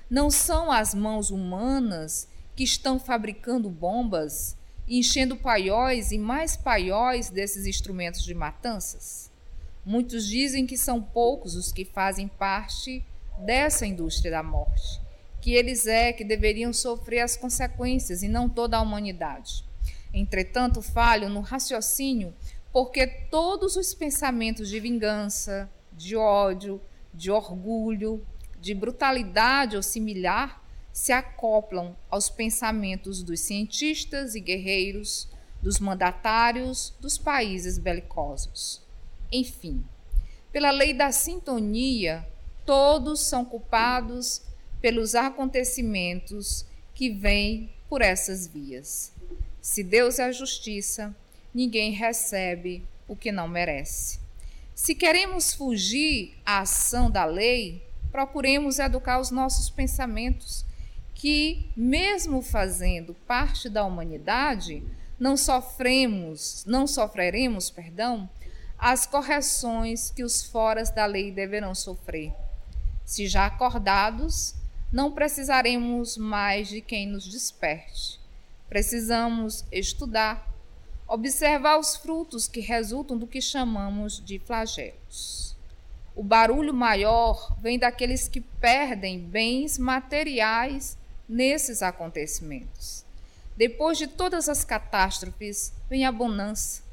Não 0.09 0.29
são 0.29 0.71
as 0.71 0.93
mãos 0.93 1.29
humanas 1.29 2.27
que 2.57 2.63
estão 2.63 2.99
fabricando 2.99 3.69
bombas, 3.69 4.57
enchendo 4.87 5.37
paióis 5.37 6.11
e 6.11 6.17
mais 6.17 6.57
paióis 6.57 7.29
desses 7.29 7.67
instrumentos 7.67 8.23
de 8.23 8.33
matanças? 8.33 9.31
Muitos 9.85 10.27
dizem 10.27 10.65
que 10.65 10.75
são 10.75 10.99
poucos 10.99 11.55
os 11.55 11.71
que 11.71 11.85
fazem 11.85 12.27
parte 12.27 13.05
dessa 13.37 13.85
indústria 13.85 14.31
da 14.31 14.41
morte, 14.41 14.99
que 15.39 15.53
eles 15.53 15.85
é 15.85 16.11
que 16.11 16.23
deveriam 16.23 16.73
sofrer 16.73 17.19
as 17.19 17.37
consequências 17.37 18.23
e 18.23 18.27
não 18.27 18.49
toda 18.49 18.75
a 18.75 18.81
humanidade. 18.81 19.63
Entretanto, 20.11 20.81
falho 20.81 21.29
no 21.29 21.41
raciocínio 21.41 22.33
porque 22.73 23.05
todos 23.05 23.75
os 23.75 23.93
pensamentos 23.93 24.67
de 24.67 24.79
vingança, 24.79 25.69
de 25.93 26.15
ódio, 26.15 26.81
de 27.13 27.31
orgulho, 27.31 28.25
de 28.59 28.73
brutalidade 28.73 29.75
ou 29.75 29.83
similar 29.83 30.63
se 30.97 31.13
acoplam 31.13 31.95
aos 32.09 32.27
pensamentos 32.27 33.21
dos 33.21 33.41
cientistas 33.41 34.33
e 34.33 34.39
guerreiros, 34.39 35.29
dos 35.61 35.79
mandatários 35.79 36.91
dos 36.99 37.19
países 37.19 37.77
belicosos. 37.77 38.81
Enfim, 39.31 39.85
pela 40.51 40.71
lei 40.71 40.95
da 40.95 41.11
sintonia, 41.11 42.27
todos 42.65 43.19
são 43.21 43.45
culpados 43.45 44.41
pelos 44.81 45.13
acontecimentos 45.13 46.65
que 46.95 47.11
vêm 47.11 47.71
por 47.87 48.01
essas 48.01 48.47
vias. 48.47 49.13
Se 49.61 49.83
Deus 49.83 50.17
é 50.17 50.23
a 50.23 50.31
justiça, 50.31 51.15
ninguém 51.53 51.91
recebe 51.91 52.83
o 53.07 53.15
que 53.15 53.31
não 53.31 53.47
merece. 53.47 54.19
Se 54.73 54.95
queremos 54.95 55.53
fugir 55.53 56.35
à 56.43 56.61
ação 56.61 57.11
da 57.11 57.23
lei, 57.23 57.83
procuremos 58.11 58.79
educar 58.79 59.19
os 59.19 59.29
nossos 59.29 59.69
pensamentos, 59.69 60.65
que, 61.17 61.67
mesmo 61.75 62.43
fazendo 62.43 63.15
parte 63.27 63.67
da 63.67 63.83
humanidade, 63.83 64.83
não 65.19 65.35
sofremos, 65.35 66.63
não 66.67 66.85
sofreremos, 66.85 67.71
perdão, 67.71 68.29
as 68.77 69.07
correções 69.07 70.11
que 70.11 70.23
os 70.23 70.43
foras 70.43 70.91
da 70.91 71.07
lei 71.07 71.31
deverão 71.31 71.73
sofrer. 71.73 72.31
Se 73.03 73.27
já 73.27 73.47
acordados, 73.47 74.53
não 74.93 75.11
precisaremos 75.11 76.17
mais 76.17 76.67
de 76.67 76.81
quem 76.81 77.07
nos 77.07 77.27
desperte. 77.27 78.19
Precisamos 78.69 79.65
estudar, 79.71 80.47
observar 81.07 81.79
os 81.79 81.95
frutos 81.95 82.47
que 82.47 82.59
resultam 82.59 83.17
do 83.17 83.25
que 83.25 83.41
chamamos 83.41 84.23
de 84.23 84.37
flagelos. 84.37 85.57
O 86.15 86.21
barulho 86.21 86.75
maior 86.75 87.57
vem 87.59 87.79
daqueles 87.79 88.27
que 88.27 88.39
perdem 88.39 89.19
bens 89.19 89.79
materiais 89.79 90.95
nesses 91.27 91.81
acontecimentos. 91.81 93.05
Depois 93.55 93.97
de 93.97 94.07
todas 94.07 94.47
as 94.47 94.63
catástrofes, 94.63 95.73
vem 95.89 96.05
a 96.05 96.11
bonança. 96.11 96.83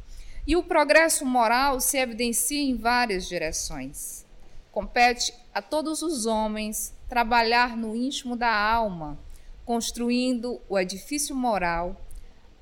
E 0.46 0.56
o 0.56 0.62
progresso 0.62 1.24
moral 1.24 1.80
se 1.80 1.98
evidencia 1.98 2.60
em 2.60 2.76
várias 2.76 3.26
direções. 3.26 4.24
Compete 4.72 5.32
a 5.54 5.62
todos 5.62 6.02
os 6.02 6.26
homens 6.26 6.94
trabalhar 7.08 7.76
no 7.76 7.94
íntimo 7.94 8.36
da 8.36 8.52
alma, 8.52 9.18
construindo 9.64 10.60
o 10.68 10.78
edifício 10.78 11.34
moral 11.34 12.00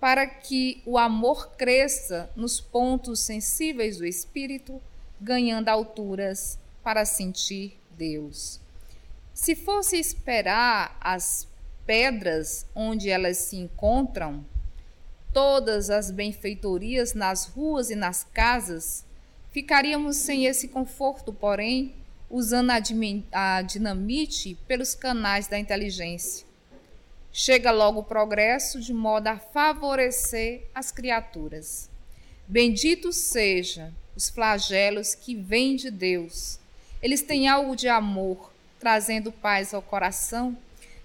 para 0.02 0.26
que 0.26 0.83
o 0.85 0.99
amor 0.99 1.50
cresça 1.57 2.29
nos 2.35 2.61
pontos 2.61 3.21
sensíveis 3.21 3.99
do 3.99 4.05
espírito, 4.05 4.83
ganhando 5.21 5.69
alturas 5.69 6.59
para 6.83 7.05
sentir 7.05 7.79
Deus. 7.93 8.61
Se 9.33 9.55
fosse 9.55 9.97
esperar 9.97 10.97
as 11.00 11.47
pedras 11.87 12.67
onde 12.75 13.11
elas 13.11 13.39
se 13.39 13.57
encontram, 13.57 14.45
todas 15.33 15.91
as 15.91 16.11
benfeitorias 16.11 17.15
nas 17.15 17.47
ruas 17.47 17.91
e 17.91 17.95
nas 17.95 18.25
casas, 18.33 19.05
ficaríamos 19.51 20.17
sem 20.17 20.47
esse 20.47 20.69
conforto, 20.69 21.33
porém, 21.33 21.95
usando 22.31 22.71
a 22.71 23.62
dinamite 23.62 24.59
pelos 24.67 24.95
canais 24.95 25.49
da 25.49 25.59
inteligência. 25.59 26.47
Chega 27.33 27.71
logo 27.71 28.00
o 28.00 28.04
progresso 28.04 28.80
de 28.80 28.93
modo 28.93 29.28
a 29.28 29.39
favorecer 29.39 30.63
as 30.75 30.91
criaturas. 30.91 31.89
Benditos 32.47 33.17
sejam 33.17 33.93
os 34.15 34.28
flagelos 34.28 35.15
que 35.15 35.35
vêm 35.35 35.76
de 35.76 35.91
Deus. 35.91 36.59
Eles 37.02 37.23
têm 37.23 37.49
algo 37.49 37.75
de 37.75 37.89
amor, 37.89 38.52
trazendo 38.78 39.33
paz 39.33 39.73
ao 39.73 39.80
coração 39.80 40.56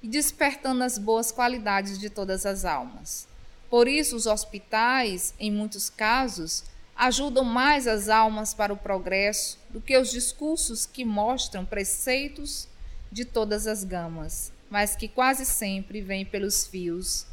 e 0.02 0.08
despertando 0.08 0.84
as 0.84 0.98
boas 0.98 1.32
qualidades 1.32 1.98
de 1.98 2.10
todas 2.10 2.46
as 2.46 2.66
almas. 2.66 3.28
Por 3.70 3.88
isso, 3.88 4.16
os 4.16 4.26
hospitais, 4.26 5.34
em 5.40 5.52
muitos 5.52 5.90
casos, 5.90 6.64
ajudam 6.96 7.44
mais 7.44 7.88
as 7.88 8.10
almas 8.10 8.54
para 8.54 8.74
o 8.74 8.78
progresso 8.78 9.60
do 9.70 9.82
que 9.82 9.98
os 9.98 10.10
discursos 10.10 10.86
que 10.86 11.04
mostram 11.04 11.66
preceitos 11.66 12.68
de 13.12 13.26
todas 13.26 13.68
as 13.68 13.84
gamas 13.84 14.52
mas 14.70 14.96
que 14.96 15.08
quase 15.08 15.46
sempre 15.46 16.02
vem 16.02 16.26
pelos 16.26 16.68
fios 16.68 17.26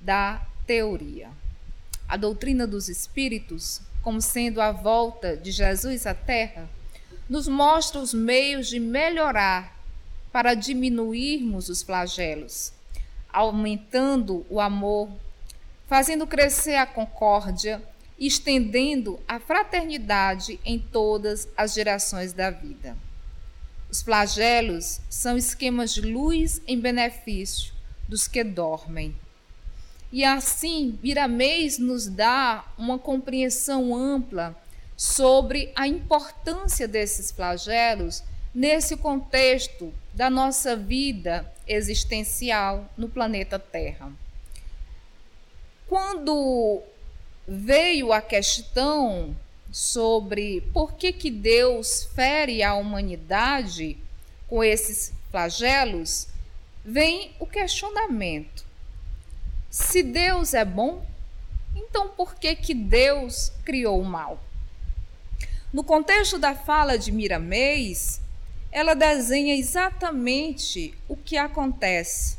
da 0.00 0.44
teoria. 0.66 1.30
A 2.08 2.16
doutrina 2.16 2.66
dos 2.66 2.88
espíritos, 2.88 3.80
como 4.02 4.20
sendo 4.20 4.60
a 4.60 4.72
volta 4.72 5.36
de 5.36 5.52
Jesus 5.52 6.06
à 6.06 6.14
Terra, 6.14 6.68
nos 7.28 7.46
mostra 7.46 8.00
os 8.00 8.12
meios 8.12 8.68
de 8.68 8.80
melhorar 8.80 9.78
para 10.32 10.54
diminuirmos 10.54 11.68
os 11.68 11.82
flagelos, 11.82 12.72
aumentando 13.32 14.46
o 14.48 14.60
amor, 14.60 15.08
fazendo 15.86 16.26
crescer 16.26 16.76
a 16.76 16.86
concórdia 16.86 17.82
estendendo 18.20 19.18
a 19.26 19.40
fraternidade 19.40 20.60
em 20.62 20.78
todas 20.78 21.48
as 21.56 21.72
gerações 21.72 22.34
da 22.34 22.50
vida. 22.50 22.96
Os 23.90 24.02
flagelos 24.02 25.00
são 25.08 25.36
esquemas 25.38 25.94
de 25.94 26.02
luz 26.02 26.60
em 26.66 26.78
benefício 26.78 27.72
dos 28.06 28.28
que 28.28 28.44
dormem. 28.44 29.16
E 30.12 30.22
assim, 30.22 30.98
Miramês 31.02 31.78
nos 31.78 32.06
dá 32.06 32.64
uma 32.76 32.98
compreensão 32.98 33.96
ampla 33.96 34.54
sobre 34.96 35.72
a 35.74 35.88
importância 35.88 36.86
desses 36.86 37.30
flagelos 37.30 38.22
nesse 38.54 38.96
contexto 38.96 39.92
da 40.20 40.28
nossa 40.28 40.76
vida 40.76 41.50
existencial 41.66 42.92
no 42.94 43.08
planeta 43.08 43.58
Terra. 43.58 44.12
Quando 45.88 46.82
veio 47.48 48.12
a 48.12 48.20
questão 48.20 49.34
sobre 49.72 50.60
por 50.74 50.92
que, 50.92 51.10
que 51.10 51.30
Deus 51.30 52.04
fere 52.14 52.62
a 52.62 52.74
humanidade 52.74 53.96
com 54.46 54.62
esses 54.62 55.10
flagelos, 55.30 56.28
vem 56.84 57.32
o 57.40 57.46
questionamento. 57.46 58.66
Se 59.70 60.02
Deus 60.02 60.52
é 60.52 60.66
bom, 60.66 61.02
então 61.74 62.10
por 62.10 62.34
que, 62.34 62.54
que 62.56 62.74
Deus 62.74 63.50
criou 63.64 63.98
o 63.98 64.04
mal? 64.04 64.38
No 65.72 65.82
contexto 65.82 66.38
da 66.38 66.54
fala 66.54 66.98
de 66.98 67.10
Miramês, 67.10 68.19
ela 68.72 68.94
desenha 68.94 69.56
exatamente 69.56 70.94
o 71.08 71.16
que 71.16 71.36
acontece. 71.36 72.38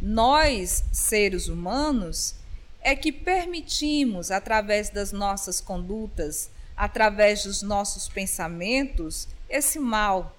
Nós, 0.00 0.84
seres 0.92 1.48
humanos, 1.48 2.34
é 2.80 2.96
que 2.96 3.12
permitimos, 3.12 4.30
através 4.30 4.90
das 4.90 5.12
nossas 5.12 5.60
condutas, 5.60 6.50
através 6.76 7.44
dos 7.44 7.62
nossos 7.62 8.08
pensamentos, 8.08 9.28
esse 9.48 9.78
mal. 9.78 10.36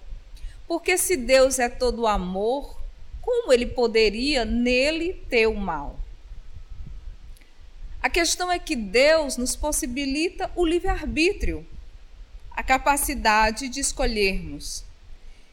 Porque 0.68 0.98
se 0.98 1.18
Deus 1.18 1.60
é 1.60 1.68
todo 1.68 2.08
amor, 2.08 2.80
como 3.22 3.52
ele 3.52 3.66
poderia 3.66 4.46
nele 4.46 5.14
ter 5.30 5.48
o 5.48 5.56
mal? 5.56 6.00
A 8.02 8.10
questão 8.10 8.52
é 8.52 8.58
que 8.58 8.76
Deus 8.76 9.36
nos 9.36 9.56
possibilita 9.56 10.50
o 10.56 10.66
livre-arbítrio, 10.66 11.68
a 12.52 12.64
capacidade 12.64 13.68
de 13.68 13.82
escolhermos. 13.82 14.86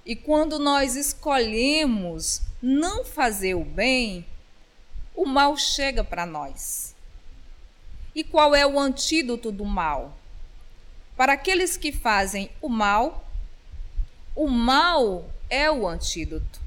E 0.07 0.15
quando 0.15 0.61
nós 0.61 0.95
escolhemos 0.95 2.41
não 2.63 3.05
fazer 3.05 3.55
o 3.55 3.65
bem, 3.65 4.25
o 5.17 5.27
mal 5.27 5.57
chega 5.57 6.05
para 6.05 6.25
nós. 6.25 6.95
E 8.15 8.23
qual 8.23 8.55
é 8.55 8.65
o 8.65 8.79
antídoto 8.79 9.51
do 9.51 9.65
mal? 9.65 10.17
Para 11.17 11.33
aqueles 11.33 11.77
que 11.77 11.91
fazem 11.91 12.49
o 12.63 12.69
mal, 12.69 13.29
o 14.37 14.47
mal 14.47 15.29
é 15.51 15.69
o 15.69 15.89
antídoto, 15.89 16.61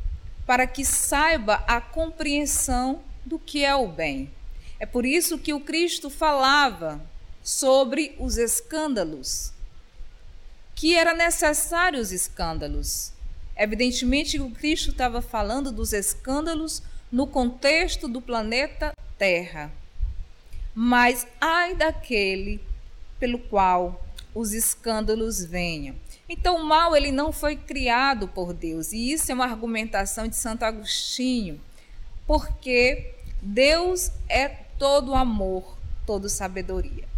para 0.45 0.67
que 0.67 0.83
saiba 0.83 1.63
a 1.65 1.79
compreensão 1.79 3.01
do 3.25 3.39
que 3.39 3.63
é 3.63 3.73
o 3.73 3.87
bem. 3.87 4.29
É 4.81 4.85
por 4.85 5.05
isso 5.05 5.37
que 5.37 5.53
o 5.53 5.61
Cristo 5.61 6.09
falava 6.09 7.01
sobre 7.41 8.17
os 8.19 8.37
escândalos, 8.37 9.53
que 10.75 10.93
era 10.93 11.13
necessário 11.13 12.01
os 12.01 12.11
escândalos. 12.11 13.13
Evidentemente, 13.59 14.39
o 14.39 14.49
Cristo 14.51 14.91
estava 14.91 15.21
falando 15.21 15.69
dos 15.69 15.91
escândalos 15.91 16.81
no 17.11 17.27
contexto 17.27 18.07
do 18.07 18.21
planeta 18.21 18.93
Terra. 19.17 19.69
Mas 20.73 21.27
ai 21.41 21.75
daquele 21.75 22.61
pelo 23.19 23.37
qual 23.37 24.01
os 24.33 24.53
escândalos 24.53 25.43
venham. 25.43 25.93
Então 26.29 26.55
o 26.55 26.63
mal 26.63 26.95
ele 26.95 27.11
não 27.11 27.33
foi 27.33 27.57
criado 27.57 28.29
por 28.29 28.53
Deus, 28.53 28.93
e 28.93 29.11
isso 29.11 29.29
é 29.29 29.35
uma 29.35 29.45
argumentação 29.45 30.25
de 30.25 30.37
Santo 30.37 30.63
Agostinho, 30.63 31.59
porque 32.25 33.13
Deus 33.41 34.11
é 34.29 34.47
todo 34.77 35.15
amor, 35.15 35.77
todo 36.05 36.29
sabedoria. 36.29 37.09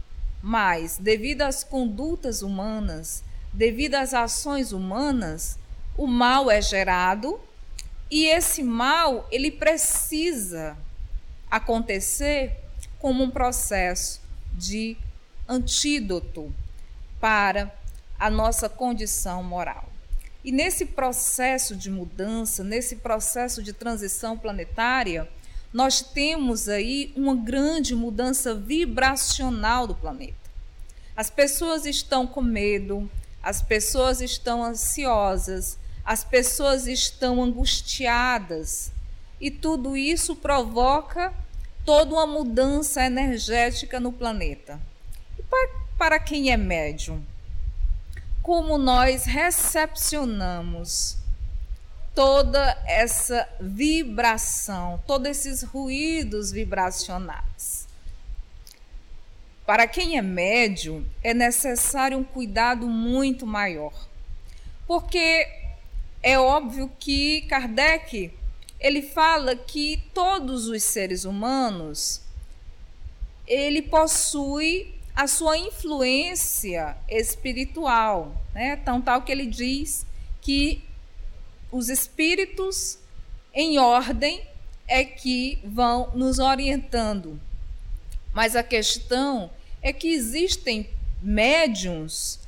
Mas 0.42 0.98
devido 0.98 1.44
às 1.44 1.64
condutas 1.64 2.42
humanas, 2.42 3.24
devido 3.54 3.96
às 3.96 4.14
ações 4.14 4.72
humanas, 4.72 5.60
o 5.98 6.08
mal 6.08 6.50
é 6.50 6.62
gerado 6.62 7.40
e 8.10 8.26
esse 8.26 8.64
mal 8.64 9.28
ele 9.32 9.52
precisa 9.52 10.78
acontecer 11.50 12.58
como 13.00 13.24
um 13.24 13.30
processo 13.30 14.22
de 14.54 14.98
antídoto 15.48 16.54
para 17.20 17.74
a 18.20 18.30
nossa 18.30 18.70
condição 18.70 19.44
moral. 19.44 19.90
E 20.44 20.52
nesse 20.52 20.86
processo 20.86 21.76
de 21.76 21.90
mudança, 21.90 22.64
nesse 22.64 22.98
processo 22.98 23.62
de 23.62 23.74
transição 23.74 24.38
planetária, 24.38 25.30
nós 25.74 26.02
temos 26.02 26.68
aí 26.68 27.14
uma 27.16 27.36
grande 27.36 27.96
mudança 27.96 28.54
vibracional 28.54 29.88
do 29.88 29.96
planeta. 29.96 30.36
As 31.16 31.30
pessoas 31.30 31.86
estão 31.86 32.26
com 32.26 32.42
medo, 32.42 33.10
as 33.44 33.62
pessoas 33.62 34.22
estão 34.22 34.64
ansiosas, 34.64 35.78
as 36.04 36.24
pessoas 36.24 36.88
estão 36.88 37.42
angustiadas. 37.42 38.92
E 39.40 39.50
tudo 39.50 39.98
isso 39.98 40.36
provoca 40.36 41.34
toda 41.86 42.14
uma 42.14 42.28
mudança 42.28 43.04
energética 43.04 44.00
no 44.00 44.12
planeta. 44.12 44.80
E 45.38 45.44
para 45.98 46.20
quem 46.20 46.52
é 46.52 46.58
médium, 46.58 47.24
como 48.42 48.78
nós 48.78 49.26
recepcionamos 49.26 51.18
toda 52.14 52.78
essa 52.86 53.48
vibração, 53.60 55.02
todos 55.08 55.28
esses 55.28 55.64
ruídos 55.64 56.52
vibracionais. 56.52 57.88
Para 59.66 59.88
quem 59.88 60.18
é 60.18 60.22
médium, 60.22 61.06
é 61.24 61.34
necessário 61.34 62.18
um 62.18 62.24
cuidado 62.24 62.88
muito 62.88 63.46
maior. 63.48 63.94
Porque 64.86 65.61
é 66.24 66.38
óbvio 66.38 66.92
que 67.00 67.42
Kardec 67.42 68.32
ele 68.80 69.02
fala 69.02 69.56
que 69.56 70.04
todos 70.14 70.68
os 70.68 70.84
seres 70.84 71.24
humanos 71.24 72.22
ele 73.48 73.82
possui 73.82 74.96
a 75.16 75.28
sua 75.28 75.58
influência 75.58 76.98
espiritual, 77.08 78.36
né? 78.54 78.78
Tão 78.78 79.02
tal 79.02 79.22
que 79.22 79.32
ele 79.32 79.46
diz 79.46 80.06
que 80.42 80.84
os 81.72 81.90
espíritos 81.90 82.98
em 83.54 83.78
ordem 83.78 84.46
é 84.88 85.04
que 85.04 85.60
vão 85.64 86.12
nos 86.16 86.40
orientando. 86.40 87.40
Mas 88.34 88.56
a 88.56 88.64
questão 88.64 89.52
é 89.82 89.92
que 89.92 90.08
existem 90.08 90.90
médiums 91.22 92.40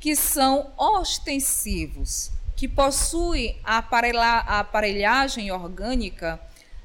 que 0.00 0.14
são 0.14 0.72
ostensivos, 0.76 2.30
que 2.56 2.68
possuem 2.68 3.58
a, 3.64 3.78
a 3.78 4.58
aparelhagem 4.60 5.50
orgânica 5.50 6.40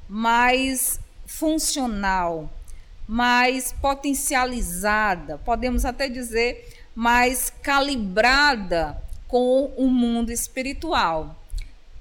mais 0.08 0.98
funcional, 1.26 2.50
mais 3.06 3.72
potencializada, 3.72 5.38
podemos 5.38 5.84
até 5.84 6.08
dizer 6.08 6.76
mais 6.94 7.50
calibrada 7.62 9.00
com 9.28 9.72
o 9.76 9.88
mundo 9.88 10.30
espiritual. 10.30 11.36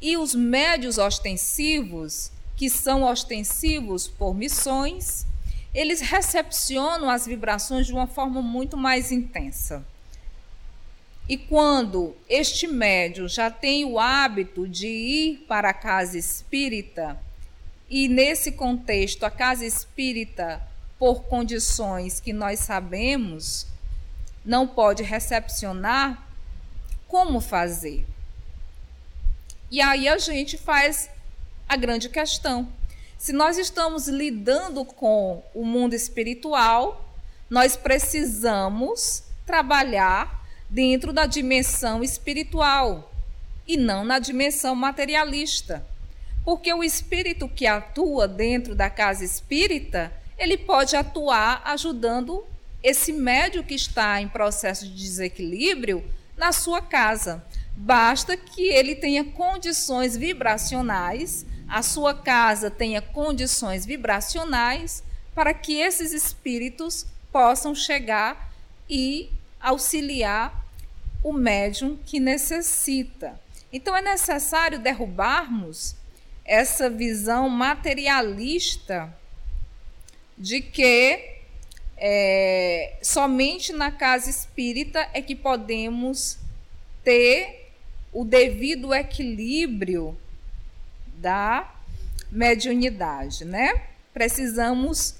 E 0.01 0.17
os 0.17 0.34
médios 0.34 0.97
ostensivos, 0.97 2.32
que 2.55 2.69
são 2.69 3.03
ostensivos 3.03 4.08
por 4.08 4.34
missões, 4.34 5.25
eles 5.73 6.01
recepcionam 6.01 7.10
as 7.10 7.25
vibrações 7.25 7.86
de 7.86 7.93
uma 7.93 8.08
forma 8.08 8.41
muito 8.41 8.75
mais 8.75 9.12
intensa. 9.12 9.86
E 11.30 11.38
quando 11.38 12.18
este 12.28 12.65
médio 12.65 13.30
já 13.30 13.52
tem 13.52 13.86
o 13.86 14.00
hábito 14.00 14.68
de 14.68 14.88
ir 14.88 15.46
para 15.48 15.70
a 15.70 15.74
casa 15.76 16.18
espírita, 16.18 17.22
e 17.88 18.08
nesse 18.08 18.54
contexto 18.54 19.24
a 19.24 19.30
casa 19.30 19.63
espírita, 19.63 20.60
por 20.98 21.26
condições 21.26 22.20
que 22.20 22.34
nós 22.34 22.62
sabemos, 22.62 23.68
não 24.44 24.68
pode 24.68 25.04
recepcionar, 25.04 26.28
como 27.08 27.39
fazer? 27.39 28.08
E 29.70 29.80
aí 29.82 30.08
a 30.08 30.18
gente 30.18 30.58
faz 30.58 31.12
a 31.68 31.76
grande 31.76 32.10
questão. 32.10 32.68
Se 33.20 33.32
nós 33.32 33.60
estamos 33.60 34.08
lidando 34.08 34.84
com 34.84 35.44
o 35.54 35.63
mundo 35.63 35.94
espiritual, 35.94 37.13
nós 37.48 37.78
precisamos 37.78 39.24
trabalhar 39.46 40.38
dentro 40.69 41.12
da 41.12 41.25
dimensão 41.25 42.03
espiritual 42.03 43.12
e 43.67 43.75
não 43.77 44.03
na 44.03 44.19
dimensão 44.19 44.75
materialista. 44.75 45.86
Porque 46.45 46.73
o 46.73 46.84
espírito 46.84 47.47
que 47.47 47.67
atua 47.67 48.27
dentro 48.27 48.75
da 48.75 48.89
casa 48.89 49.25
espírita, 49.25 50.12
ele 50.38 50.58
pode 50.58 50.95
atuar 50.95 51.62
ajudando 51.65 52.45
esse 52.82 53.12
médio 53.12 53.63
que 53.63 53.73
está 53.73 54.21
em 54.21 54.27
processo 54.27 54.88
de 54.88 54.95
desequilíbrio 54.95 56.03
na 56.38 56.51
sua 56.51 56.82
casa. 56.82 57.43
Basta 57.75 58.38
que 58.38 58.63
ele 58.63 58.95
tenha 58.95 59.23
condições 59.23 60.15
vibracionais, 60.15 61.45
a 61.67 61.82
sua 61.84 62.13
casa 62.13 62.71
tenha 62.71 63.01
condições 63.01 63.86
vibracionais 63.86 65.03
para 65.36 65.53
que 65.53 65.79
esses 65.79 66.12
espíritos 66.12 67.05
possam 67.32 67.75
chegar 67.75 68.51
e 68.89 69.29
auxiliar 69.60 70.65
o 71.24 71.34
médium 71.34 71.98
que 72.06 72.19
necessita. 72.19 73.39
Então 73.72 73.95
é 73.95 74.02
necessário 74.02 74.80
derrubarmos 74.80 75.95
essa 76.45 76.89
visão 76.89 77.50
materialista 77.50 79.13
de 80.38 80.62
que 80.62 81.38
é, 81.98 82.98
somente 83.02 83.74
na 83.74 83.91
casa 83.91 84.30
espírita 84.30 85.08
é 85.13 85.22
que 85.22 85.36
podemos 85.36 86.39
ter 87.04 87.72
o 88.12 88.24
devido 88.24 88.93
equilíbrio 88.93 90.17
da 91.15 91.69
mediunidade, 92.32 93.43
né? 93.45 93.84
Precisamos 94.13 95.15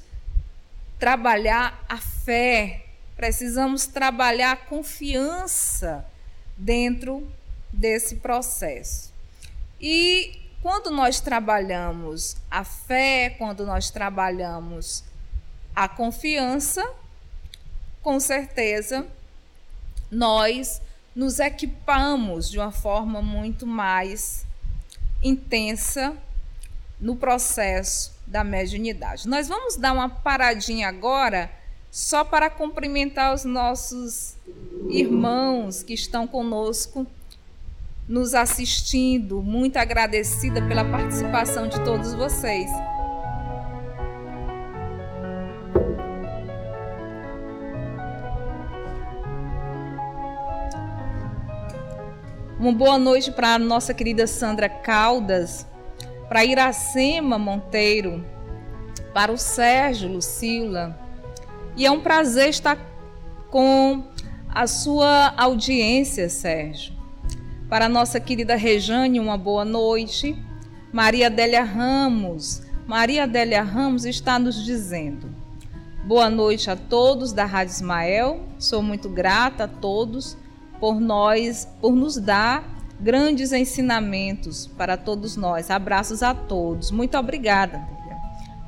trabalhar 0.98 1.84
a 1.88 1.98
fé, 1.98 2.86
precisamos 3.20 3.86
trabalhar 3.86 4.66
confiança 4.68 6.06
dentro 6.58 7.30
desse 7.70 8.16
processo. 8.16 9.14
E 9.78 10.42
quando 10.62 10.90
nós 10.90 11.20
trabalhamos 11.20 12.38
a 12.50 12.64
fé, 12.64 13.36
quando 13.38 13.66
nós 13.66 13.90
trabalhamos 13.90 15.04
a 15.76 15.86
confiança, 15.90 16.90
com 18.02 18.22
certeza 18.22 19.06
nós 20.10 20.82
nos 21.14 21.40
equipamos 21.40 22.50
de 22.50 22.58
uma 22.58 22.72
forma 22.72 23.22
muito 23.22 23.68
mais 23.68 24.46
intensa 25.22 26.16
no 26.98 27.18
processo 27.18 28.14
da 28.26 28.46
mediunidade. 28.46 29.28
Nós 29.28 29.50
vamos 29.50 29.76
dar 29.76 29.92
uma 29.92 30.08
paradinha 30.08 30.88
agora 30.88 31.59
só 31.92 32.24
para 32.24 32.50
cumprimentar 32.50 33.34
os 33.34 33.44
nossos 33.44 34.36
irmãos 34.90 35.82
que 35.82 35.94
estão 35.94 36.28
conosco 36.28 37.06
nos 38.08 38.34
assistindo, 38.34 39.42
muito 39.42 39.78
agradecida 39.78 40.62
pela 40.68 40.84
participação 40.84 41.68
de 41.68 41.80
todos 41.84 42.14
vocês. 42.14 42.70
Uma 52.60 52.74
boa 52.74 52.98
noite 52.98 53.32
para 53.32 53.54
a 53.54 53.60
nossa 53.60 53.94
querida 53.94 54.28
Sandra 54.28 54.68
Caldas, 54.68 55.66
para 56.28 56.44
Iracema 56.44 57.40
Monteiro, 57.40 58.26
para 59.14 59.32
o 59.32 59.38
Sérgio 59.38 60.12
Lucila. 60.12 61.09
E 61.80 61.86
é 61.86 61.92
um 61.92 62.02
prazer 62.02 62.50
estar 62.50 62.78
com 63.50 64.04
a 64.50 64.68
sua 64.68 65.34
audiência, 65.38 66.28
Sérgio. 66.28 66.94
Para 67.70 67.86
a 67.86 67.90
nossa 67.90 68.20
querida 68.20 68.58
Rejane, 68.58 69.18
uma 69.18 69.38
boa 69.38 69.64
noite. 69.64 70.36
Maria 70.92 71.28
Adélia 71.28 71.64
Ramos. 71.64 72.62
Maria 72.86 73.24
Adélia 73.24 73.64
Ramos 73.64 74.04
está 74.04 74.38
nos 74.38 74.62
dizendo: 74.66 75.34
Boa 76.04 76.30
noite 76.30 76.70
a 76.70 76.76
todos 76.76 77.32
da 77.32 77.46
Rádio 77.46 77.72
Ismael. 77.72 78.42
Sou 78.60 78.84
muito 78.84 79.08
grata 79.08 79.64
a 79.64 79.68
todos 79.70 80.36
por 80.82 81.00
nós, 81.00 81.66
por 81.80 81.94
nos 81.94 82.18
dar 82.18 82.78
grandes 83.00 83.54
ensinamentos 83.54 84.68
para 84.68 84.98
todos 84.98 85.38
nós. 85.38 85.72
Abraços 85.72 86.24
a 86.24 86.34
todos. 86.34 86.92
Muito 86.92 87.18
obrigada. 87.18 87.88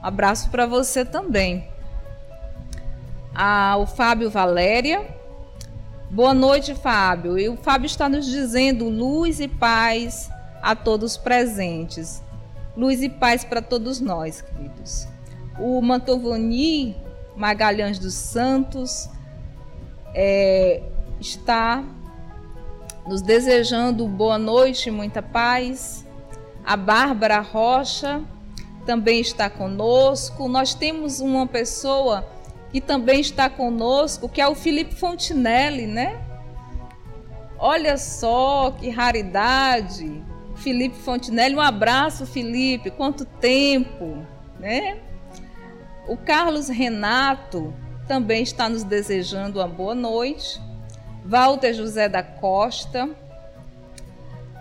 Abraço 0.01 0.49
para 0.49 0.65
você 0.65 1.03
também. 1.03 1.70
Ah, 3.33 3.77
o 3.77 3.85
Fábio 3.85 4.29
Valéria. 4.29 5.07
Boa 6.09 6.33
noite, 6.33 6.75
Fábio. 6.75 7.39
E 7.39 7.47
o 7.47 7.55
Fábio 7.55 7.85
está 7.85 8.09
nos 8.09 8.25
dizendo 8.25 8.89
luz 8.89 9.39
e 9.39 9.47
paz 9.47 10.29
a 10.61 10.75
todos 10.75 11.15
presentes. 11.15 12.21
Luz 12.75 13.01
e 13.01 13.07
paz 13.07 13.45
para 13.45 13.61
todos 13.61 14.01
nós, 14.01 14.41
queridos. 14.41 15.07
O 15.57 15.81
Mantovani 15.81 16.95
Magalhães 17.35 17.97
dos 17.97 18.13
Santos 18.13 19.09
é, 20.13 20.83
está 21.19 21.83
nos 23.07 23.21
desejando 23.21 24.07
boa 24.07 24.37
noite 24.37 24.91
muita 24.91 25.21
paz. 25.21 26.05
A 26.65 26.75
Bárbara 26.75 27.39
Rocha 27.39 28.21
também 28.85 29.21
está 29.21 29.49
conosco. 29.49 30.49
Nós 30.49 30.73
temos 30.73 31.21
uma 31.21 31.47
pessoa 31.47 32.27
que 32.71 32.79
também 32.79 33.19
está 33.19 33.49
conosco, 33.49 34.29
que 34.29 34.41
é 34.41 34.47
o 34.47 34.55
Felipe 34.55 34.95
Fontinelli, 34.95 35.87
né? 35.87 36.21
Olha 37.57 37.97
só 37.97 38.71
que 38.71 38.89
raridade. 38.89 40.23
Felipe 40.55 40.95
Fontinelli, 40.97 41.55
um 41.55 41.61
abraço, 41.61 42.25
Felipe. 42.25 42.89
Quanto 42.89 43.25
tempo, 43.25 44.25
né? 44.59 44.99
O 46.07 46.17
Carlos 46.17 46.69
Renato 46.69 47.73
também 48.07 48.43
está 48.43 48.67
nos 48.67 48.83
desejando 48.83 49.59
uma 49.59 49.67
boa 49.67 49.93
noite. 49.93 50.59
Walter 51.23 51.73
José 51.73 52.09
da 52.09 52.23
Costa, 52.23 53.09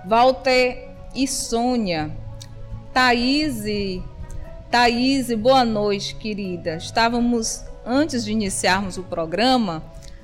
Walter 0.07 0.91
e 1.15 1.27
Sônia, 1.27 2.11
Thaís, 2.93 3.65
Thaís, 4.71 5.33
boa 5.35 5.65
noite, 5.65 6.15
querida. 6.17 6.77
Estávamos, 6.77 7.65
antes 7.85 8.25
de 8.25 8.33
iniciarmos 8.33 8.97
o 8.97 9.03
programa, 9.03 9.83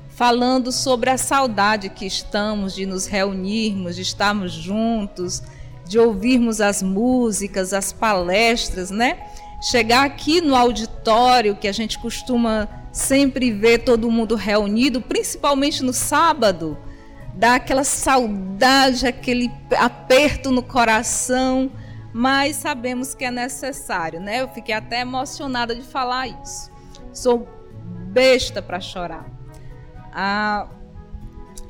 falando 0.09 0.73
sobre 0.73 1.11
a 1.11 1.19
saudade 1.19 1.91
que 1.91 2.07
estamos 2.07 2.75
de 2.75 2.87
nos 2.87 3.07
reunirmos, 3.07 3.97
de 3.97 4.03
estarmos 4.03 4.53
juntos, 4.53 5.43
de 5.87 5.99
ouvirmos 5.99 6.61
as 6.61 6.83
músicas, 6.83 7.73
as 7.73 7.93
palestras, 7.93 8.91
né? 8.91 9.19
Chegar 9.61 10.05
aqui 10.05 10.41
no 10.41 10.55
auditório 10.55 11.57
que 11.57 11.69
a 11.69 11.73
gente 11.73 11.99
costuma 11.99 12.69
sempre 12.93 13.53
ver 13.53 13.81
todo 13.81 14.11
mundo 14.11 14.35
reunido, 14.35 15.01
principalmente 15.01 15.83
no 15.83 15.93
sábado, 15.93 16.79
dá 17.35 17.57
aquela 17.57 17.85
saudade, 17.85 19.07
aquele 19.07 19.51
aperto 19.77 20.51
no 20.51 20.63
coração, 20.63 21.71
mas 22.13 22.57
sabemos 22.57 23.15
que 23.15 23.27
é 23.27 23.31
necessário, 23.31 24.19
né? 24.19 24.41
Eu 24.41 24.49
fiquei 24.49 24.75
até 24.75 25.01
emocionada 25.01 25.75
de 25.75 25.83
falar 25.83 26.27
isso. 26.27 26.71
Sou 27.17 27.49
besta 28.13 28.61
para 28.61 28.79
chorar. 28.79 29.27
A 30.13 30.69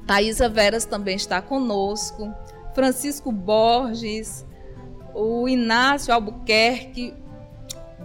Thaisa 0.06 0.48
Veras 0.48 0.84
também 0.84 1.14
está 1.14 1.40
conosco, 1.40 2.34
Francisco 2.74 3.30
Borges, 3.30 4.44
o 5.14 5.48
Inácio 5.48 6.12
Albuquerque, 6.12 7.14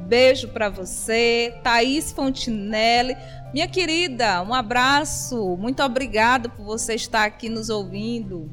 Beijo 0.07 0.49
para 0.49 0.69
você, 0.69 1.53
Thaís 1.63 2.11
Fontinelli. 2.11 3.15
Minha 3.53 3.67
querida, 3.67 4.41
um 4.43 4.53
abraço. 4.53 5.57
Muito 5.57 5.81
obrigada 5.81 6.47
por 6.47 6.63
você 6.63 6.95
estar 6.95 7.25
aqui 7.25 7.49
nos 7.49 7.69
ouvindo. 7.69 8.49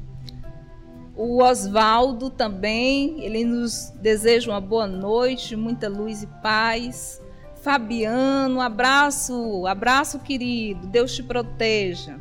O 1.15 1.43
Oswaldo 1.43 2.29
também, 2.29 3.23
ele 3.23 3.43
nos 3.43 3.91
deseja 4.01 4.49
uma 4.51 4.61
boa 4.61 4.87
noite, 4.87 5.55
muita 5.55 5.89
luz 5.89 6.23
e 6.23 6.27
paz. 6.41 7.21
Fabiano, 7.61 8.57
um 8.57 8.61
abraço, 8.61 9.65
abraço 9.67 10.19
querido, 10.19 10.87
Deus 10.87 11.15
te 11.15 11.23
proteja. 11.23 12.17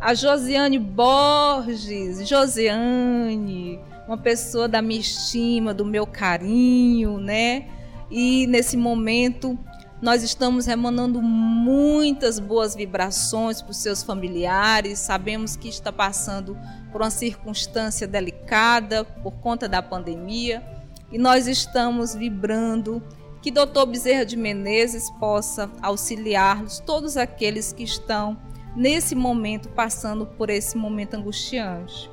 A 0.00 0.14
Josiane 0.14 0.78
Borges, 0.78 2.28
Josiane, 2.28 3.78
uma 4.06 4.18
pessoa 4.18 4.66
da 4.66 4.82
minha 4.82 5.00
estima, 5.00 5.72
do 5.72 5.84
meu 5.84 6.06
carinho, 6.06 7.18
né? 7.18 7.66
e 8.12 8.46
nesse 8.46 8.76
momento 8.76 9.58
nós 10.02 10.22
estamos 10.22 10.68
emanando 10.68 11.22
muitas 11.22 12.38
boas 12.38 12.74
vibrações 12.74 13.62
para 13.62 13.70
os 13.70 13.76
seus 13.78 14.02
familiares. 14.02 14.98
Sabemos 14.98 15.56
que 15.56 15.68
está 15.68 15.90
passando 15.90 16.58
por 16.90 17.00
uma 17.00 17.10
circunstância 17.10 18.06
delicada 18.06 19.04
por 19.04 19.32
conta 19.34 19.68
da 19.68 19.80
pandemia 19.80 20.62
e 21.10 21.18
nós 21.18 21.46
estamos 21.46 22.14
vibrando 22.14 23.02
que 23.42 23.50
Dr. 23.50 23.84
Bezerra 23.88 24.24
de 24.24 24.36
Menezes 24.36 25.10
possa 25.10 25.70
auxiliar-nos, 25.82 26.78
todos 26.78 27.16
aqueles 27.16 27.72
que 27.72 27.82
estão 27.82 28.38
nesse 28.76 29.16
momento 29.16 29.68
passando 29.68 30.24
por 30.24 30.48
esse 30.48 30.78
momento 30.78 31.14
angustiante. 31.14 32.10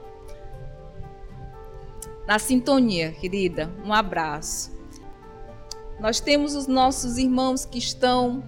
Na 2.27 2.39
sintonia, 2.39 3.11
querida, 3.11 3.71
um 3.85 3.93
abraço. 3.93 4.71
Nós 5.99 6.19
temos 6.19 6.55
os 6.55 6.67
nossos 6.67 7.17
irmãos 7.17 7.65
que 7.65 7.77
estão. 7.77 8.43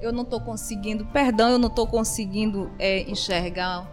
Eu 0.00 0.12
não 0.12 0.22
estou 0.22 0.40
conseguindo, 0.40 1.06
perdão, 1.06 1.50
eu 1.50 1.58
não 1.58 1.68
estou 1.68 1.86
conseguindo 1.86 2.70
é, 2.78 3.02
enxergar. 3.02 3.90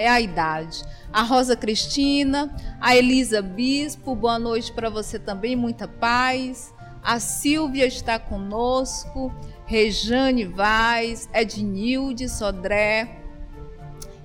É 0.00 0.08
a 0.08 0.18
idade. 0.18 0.82
A 1.12 1.22
Rosa 1.22 1.54
Cristina, 1.54 2.56
a 2.80 2.96
Elisa 2.96 3.42
Bispo, 3.42 4.14
boa 4.16 4.38
noite 4.38 4.72
para 4.72 4.88
você 4.88 5.18
também, 5.18 5.54
muita 5.54 5.86
paz. 5.86 6.72
A 7.02 7.20
Silvia 7.20 7.84
está 7.84 8.18
conosco, 8.18 9.30
Rejane 9.66 10.46
Vaz, 10.46 11.28
Ednilde 11.34 12.30
Sodré, 12.30 13.20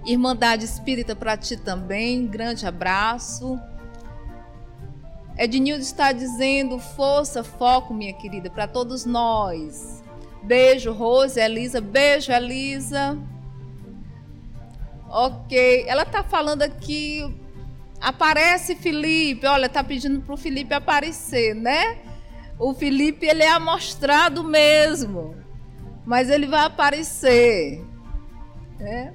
Irmandade 0.06 0.64
Espírita 0.64 1.14
para 1.14 1.36
ti 1.36 1.58
também, 1.58 2.26
grande 2.26 2.66
abraço. 2.66 3.60
Ednildo 5.38 5.82
está 5.84 6.14
dizendo 6.14 6.80
força, 6.80 7.44
foco, 7.44 7.94
minha 7.94 8.14
querida, 8.14 8.50
para 8.50 8.66
todos 8.66 9.04
nós. 9.04 10.02
Beijo, 10.42 10.94
Rose, 10.94 11.38
Elisa. 11.38 11.82
Beijo, 11.82 12.32
Elisa. 12.32 13.20
Ok. 15.18 15.86
Ela 15.88 16.04
está 16.04 16.26
falando 16.26 16.62
aqui. 16.62 17.24
Aparece, 18.02 18.76
Felipe. 18.76 19.48
Olha, 19.48 19.68
está 19.68 19.82
pedindo 19.82 20.20
para 20.20 20.34
o 20.34 20.38
Felipe 20.38 20.74
aparecer, 20.74 21.56
né? 21.56 21.98
O 22.60 22.74
Felipe, 22.74 23.26
ele 23.26 23.42
é 23.42 23.50
amostrado 23.50 24.44
mesmo. 24.44 25.34
Mas 26.06 26.30
ele 26.30 26.48
vai 26.48 26.66
aparecer. 26.66 27.82
Né? 28.78 29.14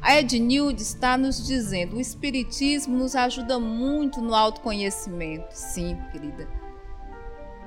A 0.00 0.18
Ednilde 0.18 0.80
está 0.80 1.18
nos 1.18 1.46
dizendo: 1.46 1.96
o 1.96 2.00
Espiritismo 2.00 2.96
nos 2.96 3.14
ajuda 3.14 3.60
muito 3.60 4.22
no 4.22 4.34
autoconhecimento. 4.34 5.50
Sim, 5.50 5.98
querida. 6.10 6.48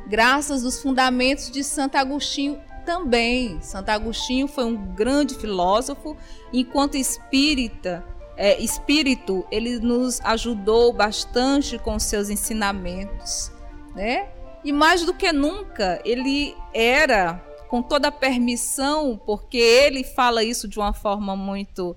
Graças 0.07 0.65
aos 0.65 0.81
fundamentos 0.81 1.51
de 1.51 1.63
Santo 1.63 1.97
Agostinho 1.97 2.59
também. 2.87 3.61
Santo 3.61 3.89
Agostinho 3.89 4.47
foi 4.47 4.63
um 4.63 4.77
grande 4.95 5.35
filósofo, 5.35 6.15
enquanto 6.53 6.95
espírita, 6.95 8.01
é, 8.37 8.57
espírito, 8.63 9.45
ele 9.51 9.77
nos 9.79 10.21
ajudou 10.21 10.93
bastante 10.93 11.77
com 11.77 11.99
seus 11.99 12.29
ensinamentos, 12.29 13.51
né? 13.93 14.29
E 14.63 14.71
mais 14.71 15.03
do 15.03 15.13
que 15.13 15.33
nunca, 15.33 16.01
ele 16.05 16.55
era 16.73 17.43
com 17.67 17.81
toda 17.81 18.07
a 18.07 18.11
permissão, 18.11 19.19
porque 19.25 19.57
ele 19.57 20.05
fala 20.05 20.43
isso 20.43 20.65
de 20.65 20.79
uma 20.79 20.93
forma 20.93 21.35
muito 21.35 21.93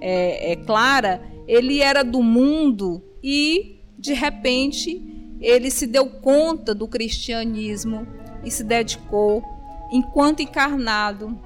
é, 0.00 0.52
é, 0.52 0.56
clara, 0.56 1.20
ele 1.48 1.80
era 1.80 2.04
do 2.04 2.22
mundo 2.22 3.02
e, 3.22 3.80
de 3.98 4.12
repente, 4.12 5.02
ele 5.40 5.68
se 5.68 5.86
deu 5.86 6.06
conta 6.08 6.72
do 6.72 6.86
cristianismo 6.86 8.06
e 8.44 8.50
se 8.50 8.62
dedicou, 8.62 9.42
enquanto 9.90 10.40
encarnado, 10.40 11.38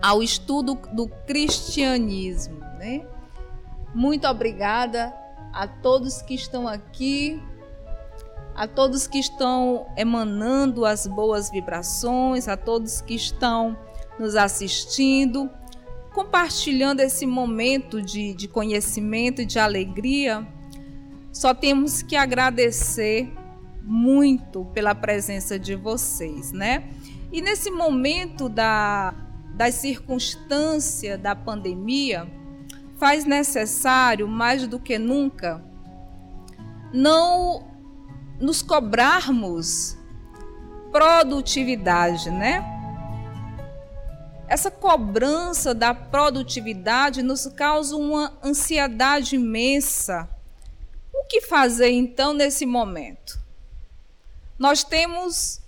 ao 0.00 0.22
estudo 0.22 0.78
do 0.92 1.08
cristianismo. 1.26 2.58
Né? 2.78 3.06
Muito 3.94 4.26
obrigada 4.26 5.14
a 5.52 5.66
todos 5.66 6.22
que 6.22 6.34
estão 6.34 6.68
aqui, 6.68 7.42
a 8.54 8.66
todos 8.66 9.06
que 9.06 9.18
estão 9.18 9.86
emanando 9.96 10.84
as 10.84 11.06
boas 11.06 11.50
vibrações, 11.50 12.48
a 12.48 12.56
todos 12.56 13.00
que 13.00 13.14
estão 13.14 13.76
nos 14.18 14.34
assistindo 14.34 15.50
compartilhando 16.16 17.00
esse 17.00 17.26
momento 17.26 18.00
de, 18.00 18.32
de 18.32 18.48
conhecimento 18.48 19.42
e 19.42 19.44
de 19.44 19.58
alegria, 19.58 20.48
só 21.30 21.52
temos 21.52 22.00
que 22.00 22.16
agradecer 22.16 23.30
muito 23.82 24.64
pela 24.72 24.94
presença 24.94 25.58
de 25.58 25.74
vocês, 25.74 26.52
né? 26.52 26.88
E 27.36 27.42
nesse 27.42 27.70
momento 27.70 28.48
da, 28.48 29.12
da 29.54 29.70
circunstância 29.70 31.18
da 31.18 31.36
pandemia, 31.36 32.26
faz 32.96 33.26
necessário, 33.26 34.26
mais 34.26 34.66
do 34.66 34.80
que 34.80 34.98
nunca, 34.98 35.62
não 36.94 37.68
nos 38.40 38.62
cobrarmos 38.62 39.98
produtividade, 40.90 42.30
né? 42.30 42.64
Essa 44.48 44.70
cobrança 44.70 45.74
da 45.74 45.92
produtividade 45.92 47.22
nos 47.22 47.46
causa 47.48 47.96
uma 47.96 48.32
ansiedade 48.42 49.36
imensa. 49.36 50.26
O 51.12 51.26
que 51.26 51.42
fazer 51.42 51.90
então 51.90 52.32
nesse 52.32 52.64
momento? 52.64 53.38
Nós 54.58 54.82
temos 54.82 55.65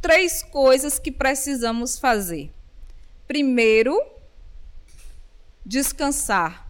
três 0.00 0.42
coisas 0.42 0.98
que 0.98 1.12
precisamos 1.12 1.98
fazer. 1.98 2.52
Primeiro, 3.26 4.00
descansar. 5.64 6.68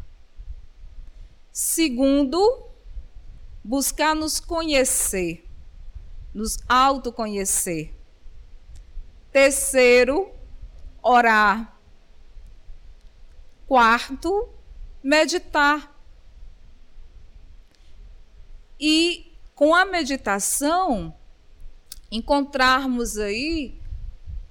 Segundo, 1.53 2.67
buscar 3.63 4.15
nos 4.15 4.41
conhecer, 4.41 5.45
nos 6.35 6.59
autoconhecer. 6.69 7.95
Terceiro, 9.33 10.31
orar. 11.03 11.77
Quarto, 13.67 14.49
meditar. 15.03 15.95
E 18.79 19.37
com 19.55 19.75
a 19.75 19.85
meditação, 19.85 21.15
encontrarmos 22.11 23.19
aí 23.19 23.79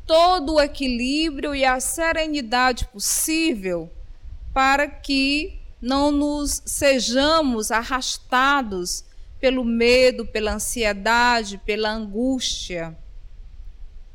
todo 0.05 0.55
o 0.55 0.61
equilíbrio 0.61 1.53
e 1.53 1.63
a 1.63 1.79
serenidade 1.79 2.87
possível 2.87 3.91
para 4.53 4.87
que 4.87 5.59
não 5.81 6.11
nos 6.11 6.61
sejamos 6.65 7.71
arrastados 7.71 9.03
pelo 9.39 9.63
medo, 9.63 10.25
pela 10.25 10.53
ansiedade, 10.53 11.57
pela 11.59 11.91
angústia. 11.91 12.97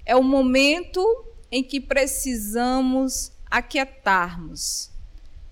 É 0.04 0.14
o 0.14 0.22
momento 0.22 1.24
em 1.50 1.62
que 1.62 1.80
precisamos 1.80 3.32
aquietarmos. 3.50 4.90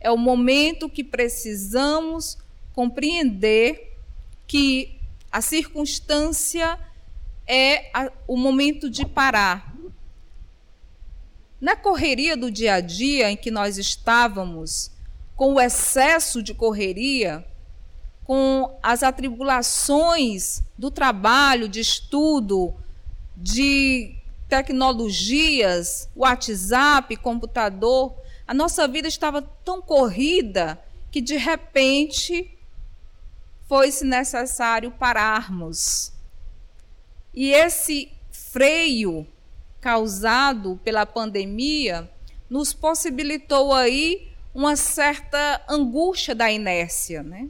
É 0.00 0.10
o 0.10 0.18
momento 0.18 0.90
que 0.90 1.04
precisamos 1.04 2.36
compreender 2.72 3.96
que 4.46 4.98
a 5.30 5.40
circunstância 5.40 6.78
é 7.46 7.90
a, 7.92 8.10
o 8.26 8.36
momento 8.36 8.88
de 8.88 9.06
parar. 9.06 9.72
Na 11.60 11.76
correria 11.76 12.36
do 12.36 12.50
dia 12.50 12.74
a 12.74 12.80
dia 12.80 13.30
em 13.30 13.36
que 13.36 13.50
nós 13.50 13.78
estávamos, 13.78 14.90
com 15.36 15.54
o 15.54 15.60
excesso 15.60 16.42
de 16.42 16.54
correria, 16.54 17.44
com 18.24 18.78
as 18.82 19.02
atribulações 19.02 20.62
do 20.76 20.90
trabalho, 20.90 21.68
de 21.68 21.80
estudo, 21.80 22.74
de 23.36 24.16
tecnologias, 24.48 26.08
WhatsApp, 26.14 27.16
computador, 27.16 28.14
a 28.46 28.52
nossa 28.52 28.86
vida 28.86 29.08
estava 29.08 29.40
tão 29.40 29.80
corrida 29.80 30.82
que 31.10 31.20
de 31.20 31.36
repente 31.36 32.56
foi-se 33.68 34.04
necessário 34.04 34.90
pararmos. 34.90 36.12
E 37.34 37.52
esse 37.52 38.12
freio 38.30 39.26
causado 39.80 40.78
pela 40.84 41.06
pandemia 41.06 42.10
nos 42.48 42.72
possibilitou 42.72 43.72
aí 43.72 44.30
uma 44.54 44.76
certa 44.76 45.62
angústia 45.68 46.34
da 46.34 46.50
inércia, 46.50 47.22
né? 47.22 47.48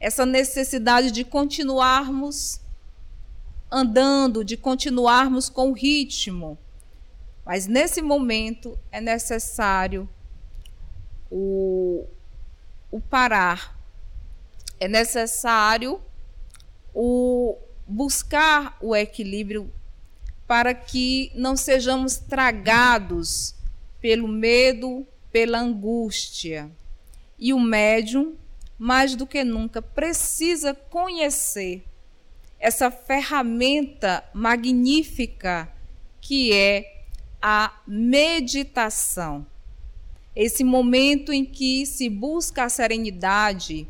Essa 0.00 0.26
necessidade 0.26 1.10
de 1.10 1.24
continuarmos 1.24 2.60
andando, 3.70 4.44
de 4.44 4.56
continuarmos 4.56 5.48
com 5.48 5.70
o 5.70 5.74
ritmo. 5.74 6.58
Mas 7.44 7.66
nesse 7.66 8.02
momento 8.02 8.78
é 8.90 9.00
necessário 9.00 10.08
o, 11.30 12.06
o 12.90 13.00
parar, 13.00 13.78
é 14.80 14.88
necessário 14.88 16.00
o 16.92 17.37
buscar 17.88 18.76
o 18.80 18.94
equilíbrio 18.94 19.72
para 20.46 20.74
que 20.74 21.32
não 21.34 21.56
sejamos 21.56 22.16
tragados 22.16 23.54
pelo 24.00 24.28
medo, 24.28 25.06
pela 25.32 25.58
angústia. 25.58 26.70
E 27.38 27.52
o 27.52 27.60
médium, 27.60 28.36
mais 28.78 29.14
do 29.14 29.26
que 29.26 29.42
nunca, 29.44 29.82
precisa 29.82 30.74
conhecer 30.74 31.84
essa 32.58 32.90
ferramenta 32.90 34.24
magnífica 34.32 35.72
que 36.20 36.52
é 36.52 37.04
a 37.40 37.80
meditação. 37.86 39.46
Esse 40.34 40.64
momento 40.64 41.32
em 41.32 41.44
que 41.44 41.86
se 41.86 42.08
busca 42.08 42.64
a 42.64 42.68
serenidade. 42.68 43.88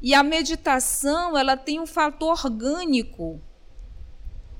E 0.00 0.14
a 0.14 0.22
meditação, 0.22 1.36
ela 1.36 1.56
tem 1.56 1.80
um 1.80 1.86
fator 1.86 2.44
orgânico. 2.44 3.40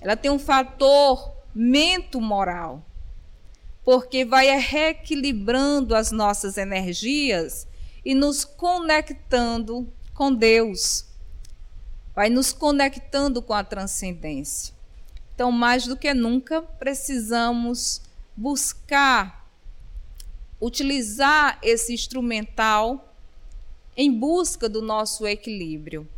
Ela 0.00 0.16
tem 0.16 0.30
um 0.30 0.38
fator 0.38 1.32
mento-moral. 1.54 2.84
Porque 3.84 4.24
vai 4.24 4.48
reequilibrando 4.58 5.94
as 5.94 6.10
nossas 6.10 6.56
energias 6.56 7.66
e 8.04 8.14
nos 8.14 8.44
conectando 8.44 9.92
com 10.14 10.34
Deus 10.34 11.08
vai 12.18 12.28
nos 12.28 12.52
conectando 12.52 13.40
com 13.40 13.54
a 13.54 13.62
transcendência. 13.62 14.74
Então, 15.32 15.52
mais 15.52 15.86
do 15.86 15.96
que 15.96 16.12
nunca, 16.12 16.60
precisamos 16.60 18.02
buscar 18.36 19.48
utilizar 20.60 21.60
esse 21.62 21.94
instrumental 21.94 23.07
em 23.98 24.12
busca 24.12 24.68
do 24.68 24.80
nosso 24.80 25.26
equilíbrio. 25.26 26.08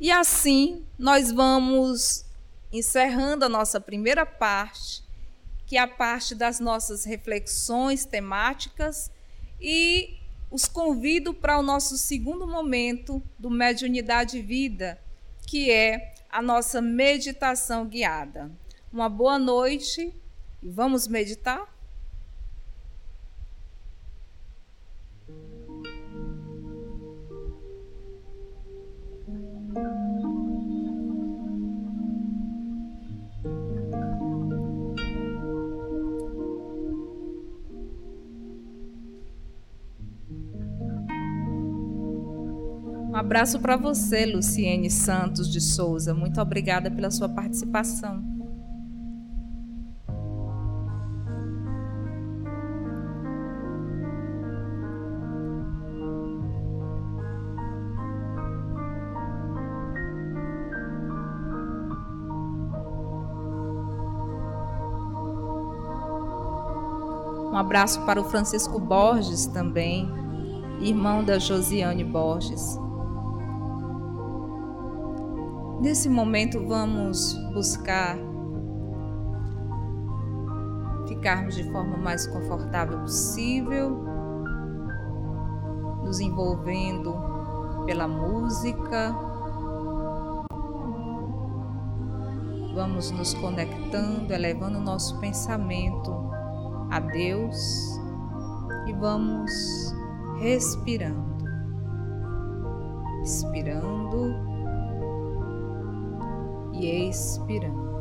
E 0.00 0.10
assim, 0.10 0.86
nós 0.98 1.30
vamos 1.30 2.24
encerrando 2.72 3.44
a 3.44 3.48
nossa 3.48 3.78
primeira 3.78 4.24
parte, 4.24 5.04
que 5.66 5.76
é 5.76 5.80
a 5.80 5.86
parte 5.86 6.34
das 6.34 6.60
nossas 6.60 7.04
reflexões 7.04 8.06
temáticas, 8.06 9.10
e 9.60 10.16
os 10.50 10.66
convido 10.66 11.34
para 11.34 11.58
o 11.58 11.62
nosso 11.62 11.98
segundo 11.98 12.46
momento 12.46 13.22
do 13.38 13.50
Mediunidade 13.50 14.40
Vida, 14.40 14.98
que 15.46 15.70
é 15.70 16.14
a 16.30 16.40
nossa 16.40 16.80
meditação 16.80 17.86
guiada. 17.86 18.50
Uma 18.90 19.10
boa 19.10 19.38
noite 19.38 20.10
e 20.62 20.70
vamos 20.70 21.06
meditar? 21.06 21.73
Abraço 43.24 43.58
para 43.58 43.74
você, 43.74 44.26
Luciene 44.26 44.90
Santos 44.90 45.50
de 45.50 45.58
Souza. 45.58 46.12
Muito 46.12 46.38
obrigada 46.42 46.90
pela 46.90 47.10
sua 47.10 47.26
participação. 47.26 48.22
Um 67.50 67.56
abraço 67.56 68.04
para 68.04 68.20
o 68.20 68.24
Francisco 68.24 68.78
Borges 68.78 69.46
também, 69.46 70.10
irmão 70.80 71.24
da 71.24 71.38
Josiane 71.38 72.04
Borges. 72.04 72.83
Nesse 75.84 76.08
momento, 76.08 76.66
vamos 76.66 77.34
buscar 77.52 78.16
ficarmos 81.06 81.54
de 81.54 81.70
forma 81.70 81.98
mais 81.98 82.26
confortável 82.26 83.00
possível, 83.00 83.90
nos 86.02 86.20
envolvendo 86.20 87.14
pela 87.84 88.08
música, 88.08 89.14
Vamos 92.74 93.10
nos 93.12 93.34
conectando, 93.34 94.32
elevando 94.32 94.80
nosso 94.80 95.20
pensamento 95.20 96.12
a 96.90 96.98
Deus 96.98 97.56
e 98.86 98.92
vamos 98.94 99.52
respirando. 100.40 101.44
Inspirando 103.20 104.53
e 106.80 107.08
expirando. 107.08 107.93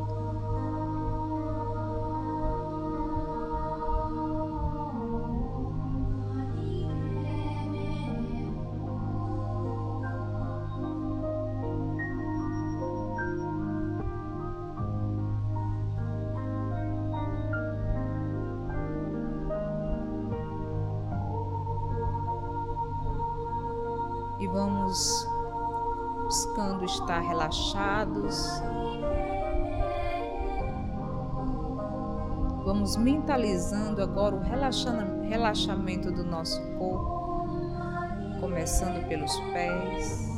Agora 34.02 34.36
o 34.36 34.40
relaxamento 34.40 36.12
do 36.12 36.24
nosso 36.24 36.62
corpo, 36.78 38.40
começando 38.40 39.08
pelos 39.08 39.38
pés, 39.52 40.30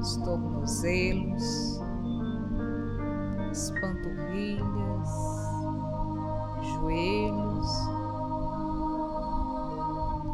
os 0.00 0.16
tornozelos, 0.16 1.80
as 3.50 3.70
panturrilhas, 3.72 5.08
joelhos 6.62 7.68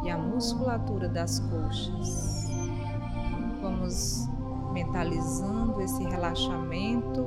e 0.03 0.09
a 0.09 0.17
musculatura 0.17 1.09
das 1.09 1.39
coxas. 1.39 2.47
Vamos 3.61 4.27
mentalizando 4.71 5.81
esse 5.81 6.03
relaxamento 6.03 7.25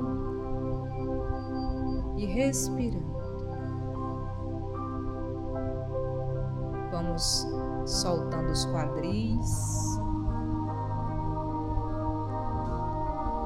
e 2.17 2.25
respirando. 2.25 3.10
Vamos 7.11 7.45
soltando 7.85 8.51
os 8.51 8.65
quadris, 8.67 9.99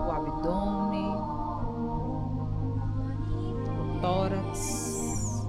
o 0.05 0.11
abdômen, 0.11 1.15
o 3.79 4.01
tórax 4.01 5.47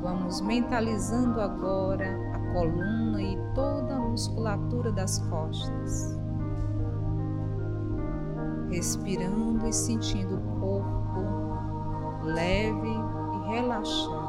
Vamos 0.00 0.40
mentalizando 0.42 1.40
agora 1.40 2.16
a 2.34 2.52
coluna 2.52 3.20
e 3.20 3.36
toda 3.52 3.96
a 3.96 4.00
musculatura 4.00 4.92
das 4.92 5.18
costas. 5.28 6.16
Respirando 8.70 9.66
e 9.66 9.72
sentindo 9.72 10.36
o 10.36 10.60
corpo 10.60 12.22
leve 12.22 12.88
e 12.88 13.50
relaxado. 13.50 14.21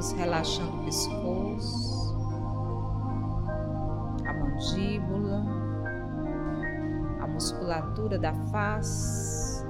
Vamos 0.00 0.12
relaxando 0.12 0.78
o 0.78 0.84
pescoço, 0.86 2.16
a 4.26 4.32
mandíbula, 4.32 5.44
a 7.20 7.26
musculatura 7.26 8.18
da 8.18 8.32
face 8.32 9.62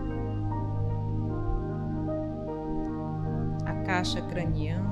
caixa 3.84 4.22
craniana. 4.22 4.88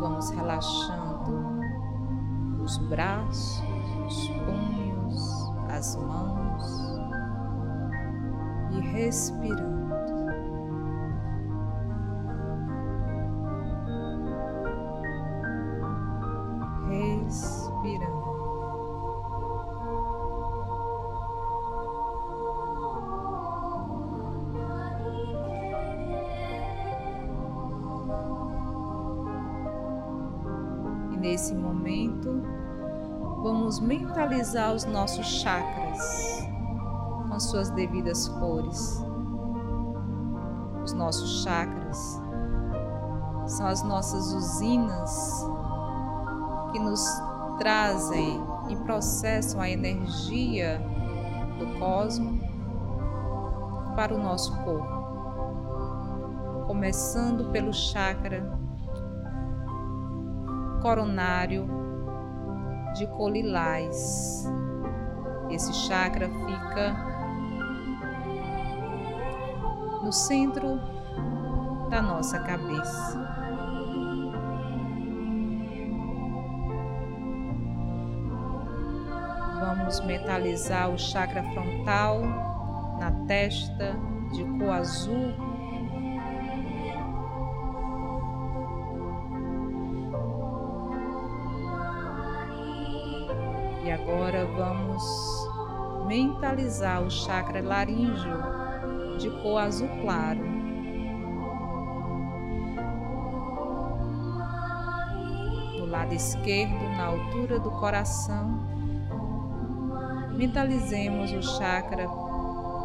Vamos 0.00 0.30
relaxando 0.30 1.60
os 2.60 2.76
braços, 2.88 3.62
os 4.04 4.28
punhos, 4.30 5.52
as 5.70 5.94
mãos 5.94 6.98
e 8.72 8.80
respirando. 8.80 10.03
Mentalizar 34.54 34.72
os 34.72 34.84
nossos 34.84 35.26
chakras 35.26 36.48
com 37.28 37.40
suas 37.40 37.70
devidas 37.70 38.28
cores. 38.28 39.02
Os 40.84 40.92
nossos 40.92 41.42
chakras 41.42 42.22
são 43.46 43.66
as 43.66 43.82
nossas 43.82 44.32
usinas 44.32 45.44
que 46.72 46.78
nos 46.78 47.04
trazem 47.58 48.40
e 48.68 48.76
processam 48.76 49.60
a 49.60 49.68
energia 49.68 50.80
do 51.58 51.78
cosmos 51.78 52.40
para 53.96 54.14
o 54.14 54.18
nosso 54.18 54.56
corpo. 54.62 55.04
Começando 56.66 57.50
pelo 57.50 57.72
chakra 57.72 58.56
coronário 60.80 61.83
de 62.94 63.06
colilás. 63.06 64.44
Esse 65.50 65.72
chakra 65.72 66.28
fica 66.28 66.96
no 70.02 70.12
centro 70.12 70.80
da 71.90 72.00
nossa 72.00 72.38
cabeça. 72.38 73.22
Vamos 79.60 80.00
metalizar 80.00 80.90
o 80.90 80.98
chakra 80.98 81.42
frontal 81.52 82.20
na 82.98 83.10
testa 83.26 83.96
de 84.32 84.44
cor 84.58 84.70
azul 84.70 85.53
agora 94.04 94.44
vamos 94.44 95.02
mentalizar 96.06 97.02
o 97.02 97.10
chakra 97.10 97.62
laríngeo 97.62 99.16
de 99.18 99.30
cor 99.42 99.62
azul 99.62 99.88
claro. 100.02 100.44
Do 105.78 105.86
lado 105.86 106.12
esquerdo, 106.12 106.82
na 106.98 107.06
altura 107.06 107.58
do 107.58 107.70
coração, 107.70 108.60
mentalizemos 110.36 111.32
o 111.32 111.42
chakra 111.42 112.06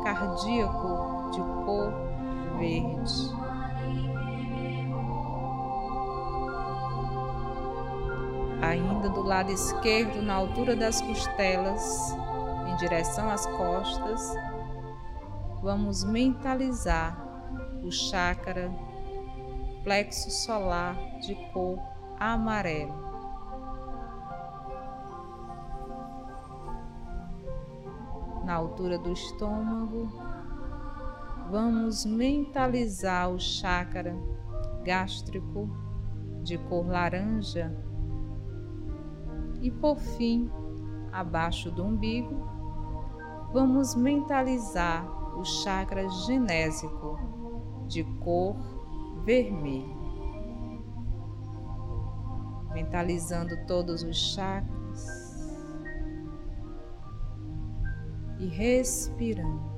cardíaco 0.04 1.32
de 1.32 1.42
cor 1.66 1.94
verde. 2.58 3.39
Ainda 8.80 9.10
do 9.10 9.22
lado 9.22 9.52
esquerdo, 9.52 10.22
na 10.22 10.34
altura 10.34 10.76
das 10.76 11.02
costelas, 11.02 12.16
em 12.68 12.76
direção 12.78 13.30
às 13.30 13.46
costas, 13.46 14.34
vamos 15.62 16.04
mentalizar 16.04 17.18
o 17.84 17.92
chakra 17.92 18.72
plexo 19.84 20.32
solar 20.32 20.96
de 21.20 21.36
cor 21.52 21.80
amarelo. 22.18 23.10
Na 28.46 28.56
altura 28.56 28.98
do 28.98 29.12
estômago, 29.12 30.10
vamos 31.52 32.06
mentalizar 32.06 33.30
o 33.30 33.40
chakra 33.40 34.16
gástrico 34.84 35.70
de 36.42 36.58
cor 36.58 36.88
laranja 36.88 37.89
e 39.62 39.72
por 39.72 39.98
fim, 39.98 40.50
abaixo 41.12 41.72
do 41.72 41.84
umbigo, 41.84 42.44
vamos 43.54 43.96
mentalizar 43.96 45.08
o 45.38 45.44
chakra 45.44 46.08
genésico 46.10 47.18
de 47.88 48.04
cor 48.20 48.56
vermelho. 49.24 50.00
mentalizando 52.74 53.58
todos 53.66 54.04
os 54.04 54.16
chakras 54.16 55.40
e 58.40 58.48
respirando. 58.48 59.69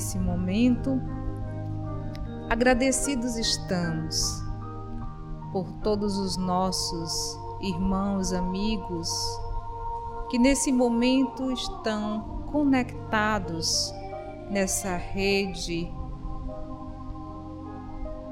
Nesse 0.00 0.18
momento 0.18 0.98
agradecidos 2.48 3.36
estamos 3.36 4.42
por 5.52 5.70
todos 5.82 6.16
os 6.16 6.38
nossos 6.38 7.38
irmãos, 7.60 8.32
amigos 8.32 9.10
que 10.30 10.38
nesse 10.38 10.72
momento 10.72 11.52
estão 11.52 12.46
conectados 12.50 13.92
nessa 14.50 14.96
rede 14.96 15.92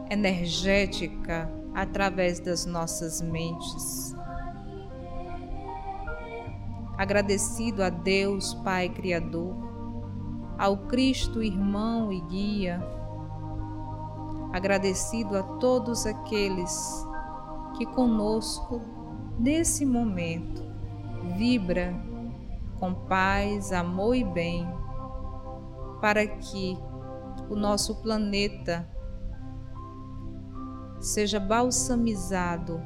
energética 0.08 1.52
através 1.74 2.40
das 2.40 2.64
nossas 2.64 3.20
mentes. 3.20 4.16
Agradecido 6.96 7.82
a 7.82 7.90
Deus, 7.90 8.54
Pai 8.54 8.88
Criador, 8.88 9.67
ao 10.58 10.76
Cristo 10.76 11.42
irmão 11.42 12.12
e 12.12 12.20
guia, 12.20 12.82
agradecido 14.52 15.36
a 15.36 15.42
todos 15.42 16.04
aqueles 16.04 17.06
que 17.76 17.86
conosco 17.86 18.82
nesse 19.38 19.86
momento 19.86 20.62
vibra 21.36 21.94
com 22.80 22.92
paz, 22.92 23.72
amor 23.72 24.14
e 24.16 24.24
bem, 24.24 24.66
para 26.00 26.26
que 26.26 26.76
o 27.48 27.54
nosso 27.54 28.02
planeta 28.02 28.88
seja 31.00 31.38
balsamizado 31.38 32.80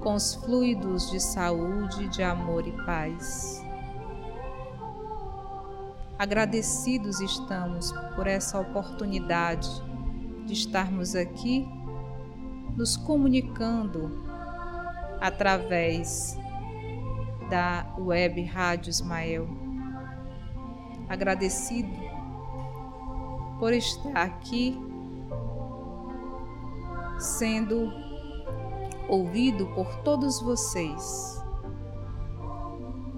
com 0.00 0.14
os 0.14 0.34
fluidos 0.34 1.10
de 1.10 1.20
saúde, 1.20 2.08
de 2.08 2.22
amor 2.22 2.66
e 2.66 2.72
paz. 2.84 3.67
Agradecidos 6.18 7.20
estamos 7.20 7.92
por 8.16 8.26
essa 8.26 8.58
oportunidade 8.58 9.68
de 10.46 10.52
estarmos 10.52 11.14
aqui 11.14 11.64
nos 12.76 12.96
comunicando 12.96 14.24
através 15.20 16.36
da 17.48 17.94
web 17.96 18.42
Rádio 18.42 18.90
Ismael. 18.90 19.48
Agradecido 21.08 21.88
por 23.60 23.72
estar 23.72 24.20
aqui 24.20 24.76
sendo 27.16 27.92
ouvido 29.08 29.68
por 29.68 29.94
todos 30.02 30.42
vocês. 30.42 31.40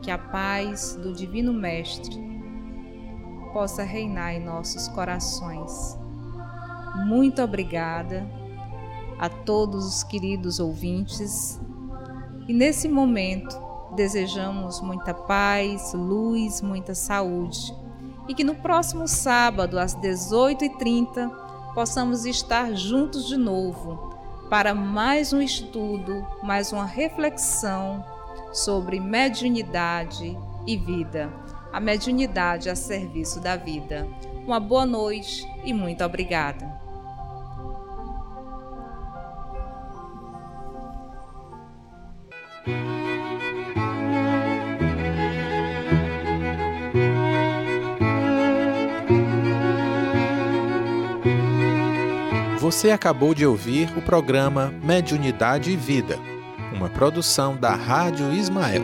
Que 0.03 0.11
a 0.11 0.19
paz 0.19 0.97
do 0.97 1.15
Divino 1.15 1.55
Mestre 1.55 2.40
possa 3.53 3.83
reinar 3.83 4.35
em 4.35 4.41
nossos 4.41 4.89
corações. 4.89 5.99
Muito 7.07 7.43
obrigada 7.43 8.27
a 9.19 9.29
todos 9.29 9.87
os 9.87 10.03
queridos 10.03 10.59
ouvintes. 10.59 11.61
E 12.49 12.53
nesse 12.53 12.89
momento 12.89 13.57
desejamos 13.95 14.81
muita 14.81 15.13
paz, 15.13 15.93
luz, 15.93 16.61
muita 16.61 16.95
saúde. 16.95 17.75
E 18.29 18.35
que 18.35 18.45
no 18.45 18.55
próximo 18.55 19.07
sábado 19.07 19.79
às 19.79 19.95
18h30 19.95 21.31
possamos 21.75 22.25
estar 22.25 22.75
juntos 22.75 23.27
de 23.27 23.37
novo 23.37 24.11
para 24.49 24.75
mais 24.75 25.33
um 25.33 25.41
estudo, 25.41 26.27
mais 26.43 26.73
uma 26.73 26.85
reflexão 26.85 28.05
sobre 28.53 28.99
mediunidade 28.99 30.37
e 30.67 30.77
vida 30.77 31.31
a 31.73 31.81
mediunidade 31.81 32.69
a 32.69 32.75
serviço 32.75 33.41
da 33.41 33.57
vida. 33.57 34.07
Uma 34.47 34.59
boa 34.59 34.87
noite 34.87 35.47
e 35.65 35.73
muito 35.73 36.05
obrigada. 36.05 36.81
Você 52.59 52.93
acabou 52.93 53.35
de 53.35 53.45
ouvir 53.45 53.91
o 53.99 54.03
programa 54.03 54.73
Mediunidade 54.83 55.73
e 55.73 55.77
Vida, 55.77 56.19
uma 56.73 56.89
produção 56.89 57.57
da 57.57 57.75
Rádio 57.75 58.33
Ismael. 58.33 58.83